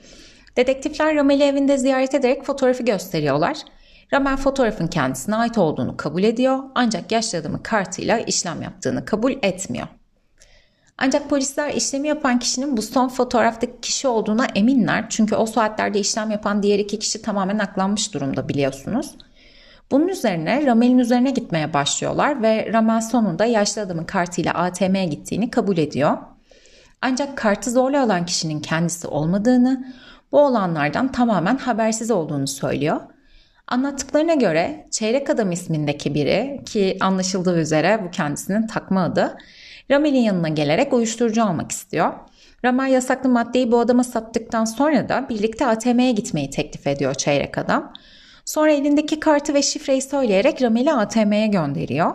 Dedektifler 0.56 1.16
Ramel'i 1.16 1.42
evinde 1.42 1.78
ziyaret 1.78 2.14
ederek 2.14 2.44
fotoğrafı 2.44 2.82
gösteriyorlar. 2.82 3.56
Ramel 4.12 4.36
fotoğrafın 4.36 4.86
kendisine 4.86 5.36
ait 5.36 5.58
olduğunu 5.58 5.96
kabul 5.96 6.22
ediyor 6.22 6.58
ancak 6.74 7.12
yaşlı 7.12 7.38
adamın 7.38 7.58
kartıyla 7.58 8.18
işlem 8.18 8.62
yaptığını 8.62 9.04
kabul 9.04 9.32
etmiyor. 9.42 9.86
Ancak 10.98 11.30
polisler 11.30 11.74
işlemi 11.74 12.08
yapan 12.08 12.38
kişinin 12.38 12.76
bu 12.76 12.82
son 12.82 13.08
fotoğraftaki 13.08 13.80
kişi 13.82 14.08
olduğuna 14.08 14.46
eminler. 14.54 15.06
Çünkü 15.08 15.34
o 15.34 15.46
saatlerde 15.46 16.00
işlem 16.00 16.30
yapan 16.30 16.62
diğer 16.62 16.78
iki 16.78 16.98
kişi 16.98 17.22
tamamen 17.22 17.58
aklanmış 17.58 18.14
durumda 18.14 18.48
biliyorsunuz. 18.48 19.14
Bunun 19.90 20.08
üzerine 20.08 20.66
Ramel'in 20.66 20.98
üzerine 20.98 21.30
gitmeye 21.30 21.74
başlıyorlar 21.74 22.42
ve 22.42 22.72
Ramel 22.72 23.00
sonunda 23.00 23.44
yaşlı 23.44 23.82
adamın 23.82 24.04
kartıyla 24.04 24.54
ATM'ye 24.54 25.04
gittiğini 25.04 25.50
kabul 25.50 25.78
ediyor. 25.78 26.18
Ancak 27.02 27.38
kartı 27.38 27.70
zorla 27.70 28.02
alan 28.02 28.26
kişinin 28.26 28.60
kendisi 28.60 29.06
olmadığını, 29.06 29.94
bu 30.32 30.40
olanlardan 30.40 31.12
tamamen 31.12 31.56
habersiz 31.56 32.10
olduğunu 32.10 32.48
söylüyor. 32.48 33.00
Anlattıklarına 33.72 34.34
göre 34.34 34.86
Çeyrek 34.90 35.30
Adam 35.30 35.52
ismindeki 35.52 36.14
biri 36.14 36.60
ki 36.66 36.96
anlaşıldığı 37.00 37.60
üzere 37.60 38.00
bu 38.04 38.10
kendisinin 38.10 38.66
takma 38.66 39.02
adı 39.02 39.36
Ramel'in 39.90 40.20
yanına 40.20 40.48
gelerek 40.48 40.92
uyuşturucu 40.92 41.44
almak 41.44 41.72
istiyor. 41.72 42.12
Ramel 42.64 42.92
yasaklı 42.92 43.28
maddeyi 43.28 43.72
bu 43.72 43.80
adama 43.80 44.04
sattıktan 44.04 44.64
sonra 44.64 45.08
da 45.08 45.26
birlikte 45.28 45.66
ATM'ye 45.66 46.12
gitmeyi 46.12 46.50
teklif 46.50 46.86
ediyor 46.86 47.14
Çeyrek 47.14 47.58
Adam. 47.58 47.92
Sonra 48.44 48.72
elindeki 48.72 49.20
kartı 49.20 49.54
ve 49.54 49.62
şifreyi 49.62 50.02
söyleyerek 50.02 50.62
Ramel'i 50.62 50.92
ATM'ye 50.92 51.46
gönderiyor. 51.46 52.14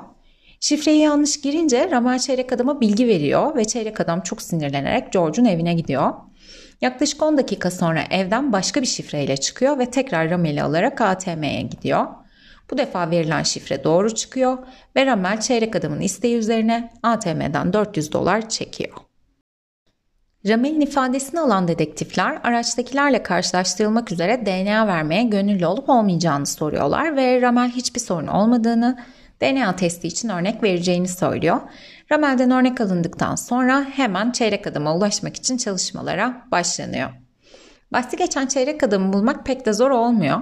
Şifreyi 0.59 1.01
yanlış 1.01 1.41
girince 1.41 1.91
Ramel 1.91 2.19
çeyrek 2.19 2.53
adama 2.53 2.81
bilgi 2.81 3.07
veriyor 3.07 3.55
ve 3.55 3.65
çeyrek 3.65 3.99
adam 3.99 4.21
çok 4.21 4.41
sinirlenerek 4.41 5.13
George'un 5.13 5.45
evine 5.45 5.73
gidiyor. 5.73 6.13
Yaklaşık 6.81 7.23
10 7.23 7.37
dakika 7.37 7.71
sonra 7.71 8.03
evden 8.09 8.53
başka 8.53 8.81
bir 8.81 8.87
şifreyle 8.87 9.37
çıkıyor 9.37 9.79
ve 9.79 9.91
tekrar 9.91 10.29
Ramel'i 10.29 10.63
alarak 10.63 11.01
ATM'ye 11.01 11.61
gidiyor. 11.61 12.07
Bu 12.71 12.77
defa 12.77 13.11
verilen 13.11 13.43
şifre 13.43 13.83
doğru 13.83 14.15
çıkıyor 14.15 14.57
ve 14.95 15.05
Ramel 15.05 15.39
çeyrek 15.39 15.75
adamın 15.75 16.01
isteği 16.01 16.37
üzerine 16.37 16.91
ATM'den 17.03 17.73
400 17.73 18.11
dolar 18.11 18.49
çekiyor. 18.49 18.93
Ramel'in 20.47 20.81
ifadesini 20.81 21.39
alan 21.39 21.67
dedektifler 21.67 22.39
araçtakilerle 22.43 23.23
karşılaştırılmak 23.23 24.11
üzere 24.11 24.45
DNA 24.45 24.87
vermeye 24.87 25.23
gönüllü 25.23 25.65
olup 25.65 25.89
olmayacağını 25.89 26.45
soruyorlar 26.45 27.15
ve 27.15 27.41
Ramel 27.41 27.69
hiçbir 27.69 27.99
sorun 27.99 28.27
olmadığını, 28.27 28.97
DNA 29.41 29.75
testi 29.75 30.07
için 30.07 30.29
örnek 30.29 30.63
vereceğini 30.63 31.07
söylüyor. 31.07 31.61
Ramel'den 32.11 32.51
örnek 32.51 32.81
alındıktan 32.81 33.35
sonra 33.35 33.85
hemen 33.91 34.31
çeyrek 34.31 34.67
adama 34.67 34.95
ulaşmak 34.95 35.35
için 35.35 35.57
çalışmalara 35.57 36.47
başlanıyor. 36.51 37.09
Bahsi 37.93 38.17
geçen 38.17 38.47
çeyrek 38.47 38.83
adamı 38.83 39.13
bulmak 39.13 39.45
pek 39.45 39.65
de 39.65 39.73
zor 39.73 39.91
olmuyor. 39.91 40.41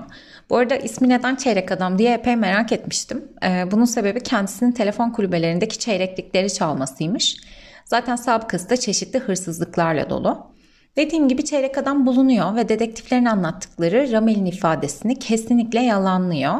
Bu 0.49 0.57
arada 0.57 0.75
ismi 0.75 1.09
neden 1.09 1.35
çeyrek 1.35 1.71
adam 1.71 1.97
diye 1.97 2.13
epey 2.13 2.35
merak 2.35 2.71
etmiştim. 2.71 3.23
Ee, 3.43 3.71
bunun 3.71 3.85
sebebi 3.85 4.23
kendisinin 4.23 4.71
telefon 4.71 5.09
kulübelerindeki 5.09 5.79
çeyreklikleri 5.79 6.53
çalmasıymış. 6.53 7.37
Zaten 7.85 8.15
sabıkası 8.15 8.69
da 8.69 8.77
çeşitli 8.77 9.19
hırsızlıklarla 9.19 10.09
dolu. 10.09 10.47
Dediğim 10.95 11.27
gibi 11.27 11.45
çeyrek 11.45 11.77
adam 11.77 12.05
bulunuyor 12.05 12.55
ve 12.55 12.69
dedektiflerin 12.69 13.25
anlattıkları 13.25 14.11
Ramel'in 14.11 14.45
ifadesini 14.45 15.19
kesinlikle 15.19 15.79
yalanlıyor. 15.79 16.55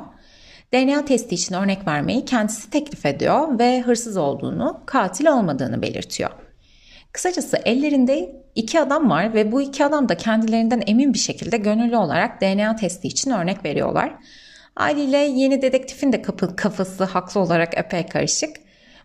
DNA 0.73 1.05
testi 1.05 1.35
için 1.35 1.55
örnek 1.55 1.87
vermeyi 1.87 2.25
kendisi 2.25 2.69
teklif 2.69 3.05
ediyor 3.05 3.59
ve 3.59 3.81
hırsız 3.81 4.17
olduğunu, 4.17 4.81
katil 4.85 5.27
olmadığını 5.27 5.81
belirtiyor. 5.81 6.31
Kısacası 7.11 7.57
ellerinde 7.65 8.35
iki 8.55 8.81
adam 8.81 9.09
var 9.09 9.33
ve 9.33 9.51
bu 9.51 9.61
iki 9.61 9.85
adam 9.85 10.09
da 10.09 10.17
kendilerinden 10.17 10.83
emin 10.87 11.13
bir 11.13 11.19
şekilde 11.19 11.57
gönüllü 11.57 11.97
olarak 11.97 12.41
DNA 12.41 12.75
testi 12.75 13.07
için 13.07 13.31
örnek 13.31 13.65
veriyorlar. 13.65 14.15
Haliyle 14.75 15.17
yeni 15.17 15.61
dedektifin 15.61 16.13
de 16.13 16.21
kafası 16.55 17.03
haklı 17.03 17.41
olarak 17.41 17.77
epey 17.77 18.07
karışık. 18.07 18.55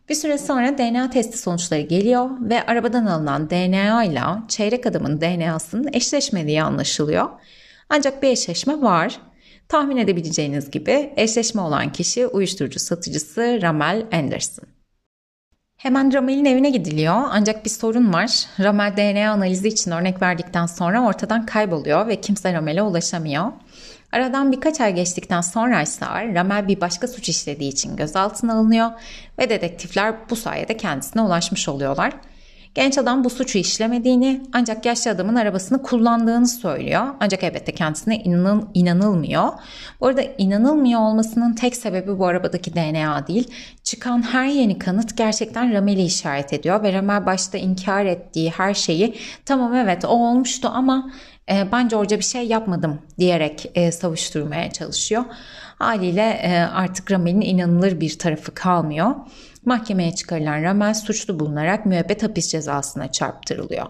Bir 0.08 0.14
süre 0.14 0.38
sonra 0.38 0.78
DNA 0.78 1.10
testi 1.10 1.38
sonuçları 1.38 1.80
geliyor 1.80 2.30
ve 2.40 2.66
arabadan 2.66 3.06
alınan 3.06 3.50
DNA 3.50 4.04
ile 4.04 4.20
çeyrek 4.48 4.86
adamın 4.86 5.20
DNA'sının 5.20 5.90
eşleşmediği 5.92 6.62
anlaşılıyor. 6.62 7.28
Ancak 7.88 8.22
bir 8.22 8.28
eşleşme 8.28 8.82
var. 8.82 9.20
Tahmin 9.70 9.96
edebileceğiniz 9.96 10.70
gibi 10.70 11.12
eşleşme 11.16 11.62
olan 11.62 11.92
kişi 11.92 12.26
uyuşturucu 12.26 12.78
satıcısı 12.80 13.58
Ramel 13.62 14.06
Anderson. 14.12 14.64
Hemen 15.76 16.12
Ramel'in 16.12 16.44
evine 16.44 16.70
gidiliyor 16.70 17.22
ancak 17.30 17.64
bir 17.64 17.70
sorun 17.70 18.12
var. 18.12 18.46
Ramel 18.60 18.96
DNA 18.96 19.30
analizi 19.30 19.68
için 19.68 19.90
örnek 19.90 20.22
verdikten 20.22 20.66
sonra 20.66 21.02
ortadan 21.02 21.46
kayboluyor 21.46 22.08
ve 22.08 22.20
kimse 22.20 22.52
Ramel'e 22.52 22.82
ulaşamıyor. 22.82 23.52
Aradan 24.12 24.52
birkaç 24.52 24.80
ay 24.80 24.94
geçtikten 24.94 25.40
sonra 25.40 25.82
ise 25.82 26.06
Ramel 26.06 26.68
bir 26.68 26.80
başka 26.80 27.08
suç 27.08 27.28
işlediği 27.28 27.72
için 27.72 27.96
gözaltına 27.96 28.54
alınıyor 28.54 28.90
ve 29.38 29.50
dedektifler 29.50 30.14
bu 30.30 30.36
sayede 30.36 30.76
kendisine 30.76 31.22
ulaşmış 31.22 31.68
oluyorlar. 31.68 32.12
Genç 32.74 32.98
adam 32.98 33.24
bu 33.24 33.30
suçu 33.30 33.58
işlemediğini 33.58 34.42
ancak 34.52 34.86
yaşlı 34.86 35.10
adamın 35.10 35.34
arabasını 35.34 35.82
kullandığını 35.82 36.48
söylüyor. 36.48 37.06
Ancak 37.20 37.44
elbette 37.44 37.72
kendisine 37.72 38.16
inanıl, 38.16 38.62
inanılmıyor. 38.74 39.48
Bu 40.00 40.06
arada 40.06 40.22
inanılmıyor 40.38 41.00
olmasının 41.00 41.54
tek 41.54 41.76
sebebi 41.76 42.18
bu 42.18 42.26
arabadaki 42.26 42.74
DNA 42.74 43.26
değil. 43.26 43.48
Çıkan 43.84 44.22
her 44.22 44.46
yeni 44.46 44.78
kanıt 44.78 45.16
gerçekten 45.16 45.72
Ramel'i 45.72 46.02
işaret 46.02 46.52
ediyor 46.52 46.82
ve 46.82 46.92
Ramel 46.92 47.26
başta 47.26 47.58
inkar 47.58 48.04
ettiği 48.04 48.50
her 48.50 48.74
şeyi 48.74 49.14
tamam 49.44 49.74
evet 49.74 50.04
o 50.04 50.08
olmuştu 50.08 50.70
ama 50.74 51.10
e, 51.50 51.72
ben 51.72 51.88
George'a 51.88 52.18
bir 52.18 52.24
şey 52.24 52.46
yapmadım 52.46 52.98
diyerek 53.18 53.70
e, 53.74 53.92
savuşturmaya 53.92 54.70
çalışıyor. 54.70 55.24
Haliyle 55.78 56.40
e, 56.42 56.58
artık 56.58 57.10
Ramel'in 57.10 57.40
inanılır 57.40 58.00
bir 58.00 58.18
tarafı 58.18 58.54
kalmıyor. 58.54 59.14
Mahkemeye 59.64 60.14
çıkarılan 60.14 60.62
Ramel 60.62 60.94
suçlu 60.94 61.40
bulunarak 61.40 61.86
müebbet 61.86 62.22
hapis 62.22 62.48
cezasına 62.48 63.12
çarptırılıyor. 63.12 63.86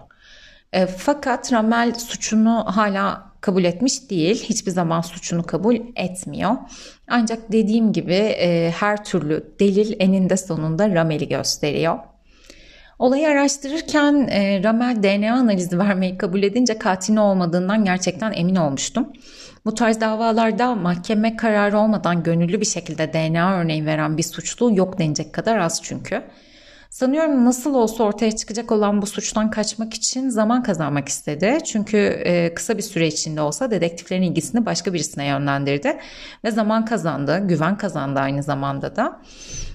E, 0.73 0.87
fakat 0.87 1.53
Ramel 1.53 1.93
suçunu 1.93 2.63
hala 2.67 3.31
kabul 3.41 3.63
etmiş 3.63 4.09
değil. 4.09 4.43
Hiçbir 4.43 4.71
zaman 4.71 5.01
suçunu 5.01 5.43
kabul 5.43 5.75
etmiyor. 5.95 6.51
Ancak 7.07 7.51
dediğim 7.51 7.93
gibi 7.93 8.13
e, 8.13 8.73
her 8.79 9.03
türlü 9.03 9.53
delil 9.59 9.95
eninde 9.99 10.37
sonunda 10.37 10.89
Ramel'i 10.89 11.27
gösteriyor. 11.27 11.99
Olayı 12.99 13.27
araştırırken 13.27 14.27
e, 14.31 14.63
Ramel 14.63 15.03
DNA 15.03 15.33
analizi 15.33 15.79
vermeyi 15.79 16.17
kabul 16.17 16.43
edince 16.43 16.77
katilin 16.77 17.17
olmadığından 17.17 17.85
gerçekten 17.85 18.33
emin 18.35 18.55
olmuştum. 18.55 19.07
Bu 19.65 19.75
tarz 19.75 20.01
davalarda 20.01 20.75
mahkeme 20.75 21.35
kararı 21.35 21.79
olmadan 21.79 22.23
gönüllü 22.23 22.61
bir 22.61 22.65
şekilde 22.65 23.13
DNA 23.13 23.55
örneği 23.55 23.85
veren 23.85 24.17
bir 24.17 24.23
suçlu 24.23 24.75
yok 24.75 24.99
denecek 24.99 25.33
kadar 25.33 25.57
az 25.57 25.81
çünkü. 25.83 26.23
Sanıyorum 26.89 27.45
nasıl 27.45 27.73
olsa 27.73 28.03
ortaya 28.03 28.35
çıkacak 28.35 28.71
olan 28.71 29.01
bu 29.01 29.05
suçtan 29.05 29.51
kaçmak 29.51 29.93
için 29.93 30.29
zaman 30.29 30.63
kazanmak 30.63 31.09
istedi. 31.09 31.57
Çünkü 31.65 31.97
e, 31.97 32.53
kısa 32.53 32.77
bir 32.77 32.81
süre 32.81 33.07
içinde 33.07 33.41
olsa 33.41 33.71
dedektiflerin 33.71 34.21
ilgisini 34.21 34.65
başka 34.65 34.93
birisine 34.93 35.25
yönlendirdi 35.25 35.97
ve 36.43 36.51
zaman 36.51 36.85
kazandı, 36.85 37.47
güven 37.47 37.77
kazandı 37.77 38.19
aynı 38.19 38.43
zamanda 38.43 38.95
da. 38.95 39.21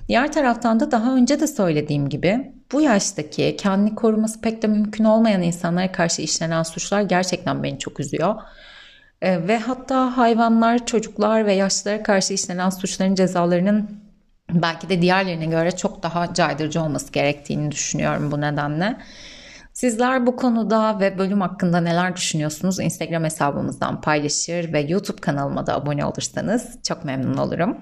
Diğer 0.09 0.33
taraftan 0.33 0.81
da 0.81 0.91
daha 0.91 1.15
önce 1.15 1.41
de 1.41 1.47
söylediğim 1.47 2.09
gibi 2.09 2.53
bu 2.73 2.81
yaştaki 2.81 3.57
kendini 3.59 3.95
koruması 3.95 4.41
pek 4.41 4.63
de 4.63 4.67
mümkün 4.67 5.05
olmayan 5.05 5.43
insanlara 5.43 5.93
karşı 5.93 6.23
işlenen 6.23 6.63
suçlar 6.63 7.03
gerçekten 7.03 7.63
beni 7.63 7.79
çok 7.79 8.01
üzüyor. 8.01 8.35
E, 9.27 9.49
ve 9.49 9.59
hatta 9.59 10.17
hayvanlar, 10.17 10.87
çocuklar 10.87 11.47
ve 11.47 11.53
yaşlılara 11.53 12.03
karşı 12.03 12.35
işlenen 12.35 12.71
suçların 12.71 13.15
cezalarının 13.15 13.91
belki 14.53 14.89
de 14.89 15.03
diğerlerine 15.03 15.47
göre 15.47 15.71
çok 15.71 16.03
daha 16.03 16.35
caydırıcı 16.35 16.83
olması 16.83 17.13
gerektiğini 17.13 17.71
düşünüyorum 17.71 18.31
bu 18.31 18.41
nedenle. 18.41 18.97
Sizler 19.73 20.27
bu 20.27 20.37
konuda 20.37 21.01
ve 21.01 21.19
bölüm 21.19 21.41
hakkında 21.41 21.81
neler 21.81 22.17
düşünüyorsunuz? 22.17 22.81
Instagram 22.81 23.25
hesabımızdan 23.25 24.01
paylaşır 24.01 24.73
ve 24.73 24.81
YouTube 24.81 25.21
kanalıma 25.21 25.67
da 25.67 25.75
abone 25.75 26.05
olursanız 26.05 26.79
çok 26.83 27.05
memnun 27.05 27.37
olurum. 27.37 27.77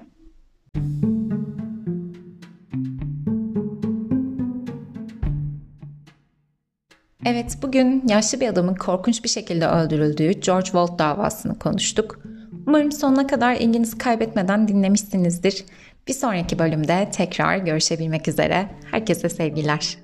Evet, 7.25 7.57
bugün 7.61 8.03
yaşlı 8.07 8.39
bir 8.39 8.47
adamın 8.47 8.75
korkunç 8.75 9.23
bir 9.23 9.29
şekilde 9.29 9.67
öldürüldüğü 9.67 10.31
George 10.31 10.71
Floyd 10.71 10.99
davasını 10.99 11.59
konuştuk. 11.59 12.19
Umarım 12.67 12.91
sonuna 12.91 13.27
kadar 13.27 13.55
ilginizi 13.55 13.97
kaybetmeden 13.97 14.67
dinlemişsinizdir. 14.67 15.65
Bir 16.07 16.13
sonraki 16.13 16.59
bölümde 16.59 17.09
tekrar 17.11 17.57
görüşebilmek 17.57 18.27
üzere. 18.27 18.69
Herkese 18.91 19.29
sevgiler. 19.29 19.97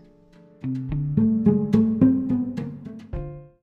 Müzik 0.63 1.00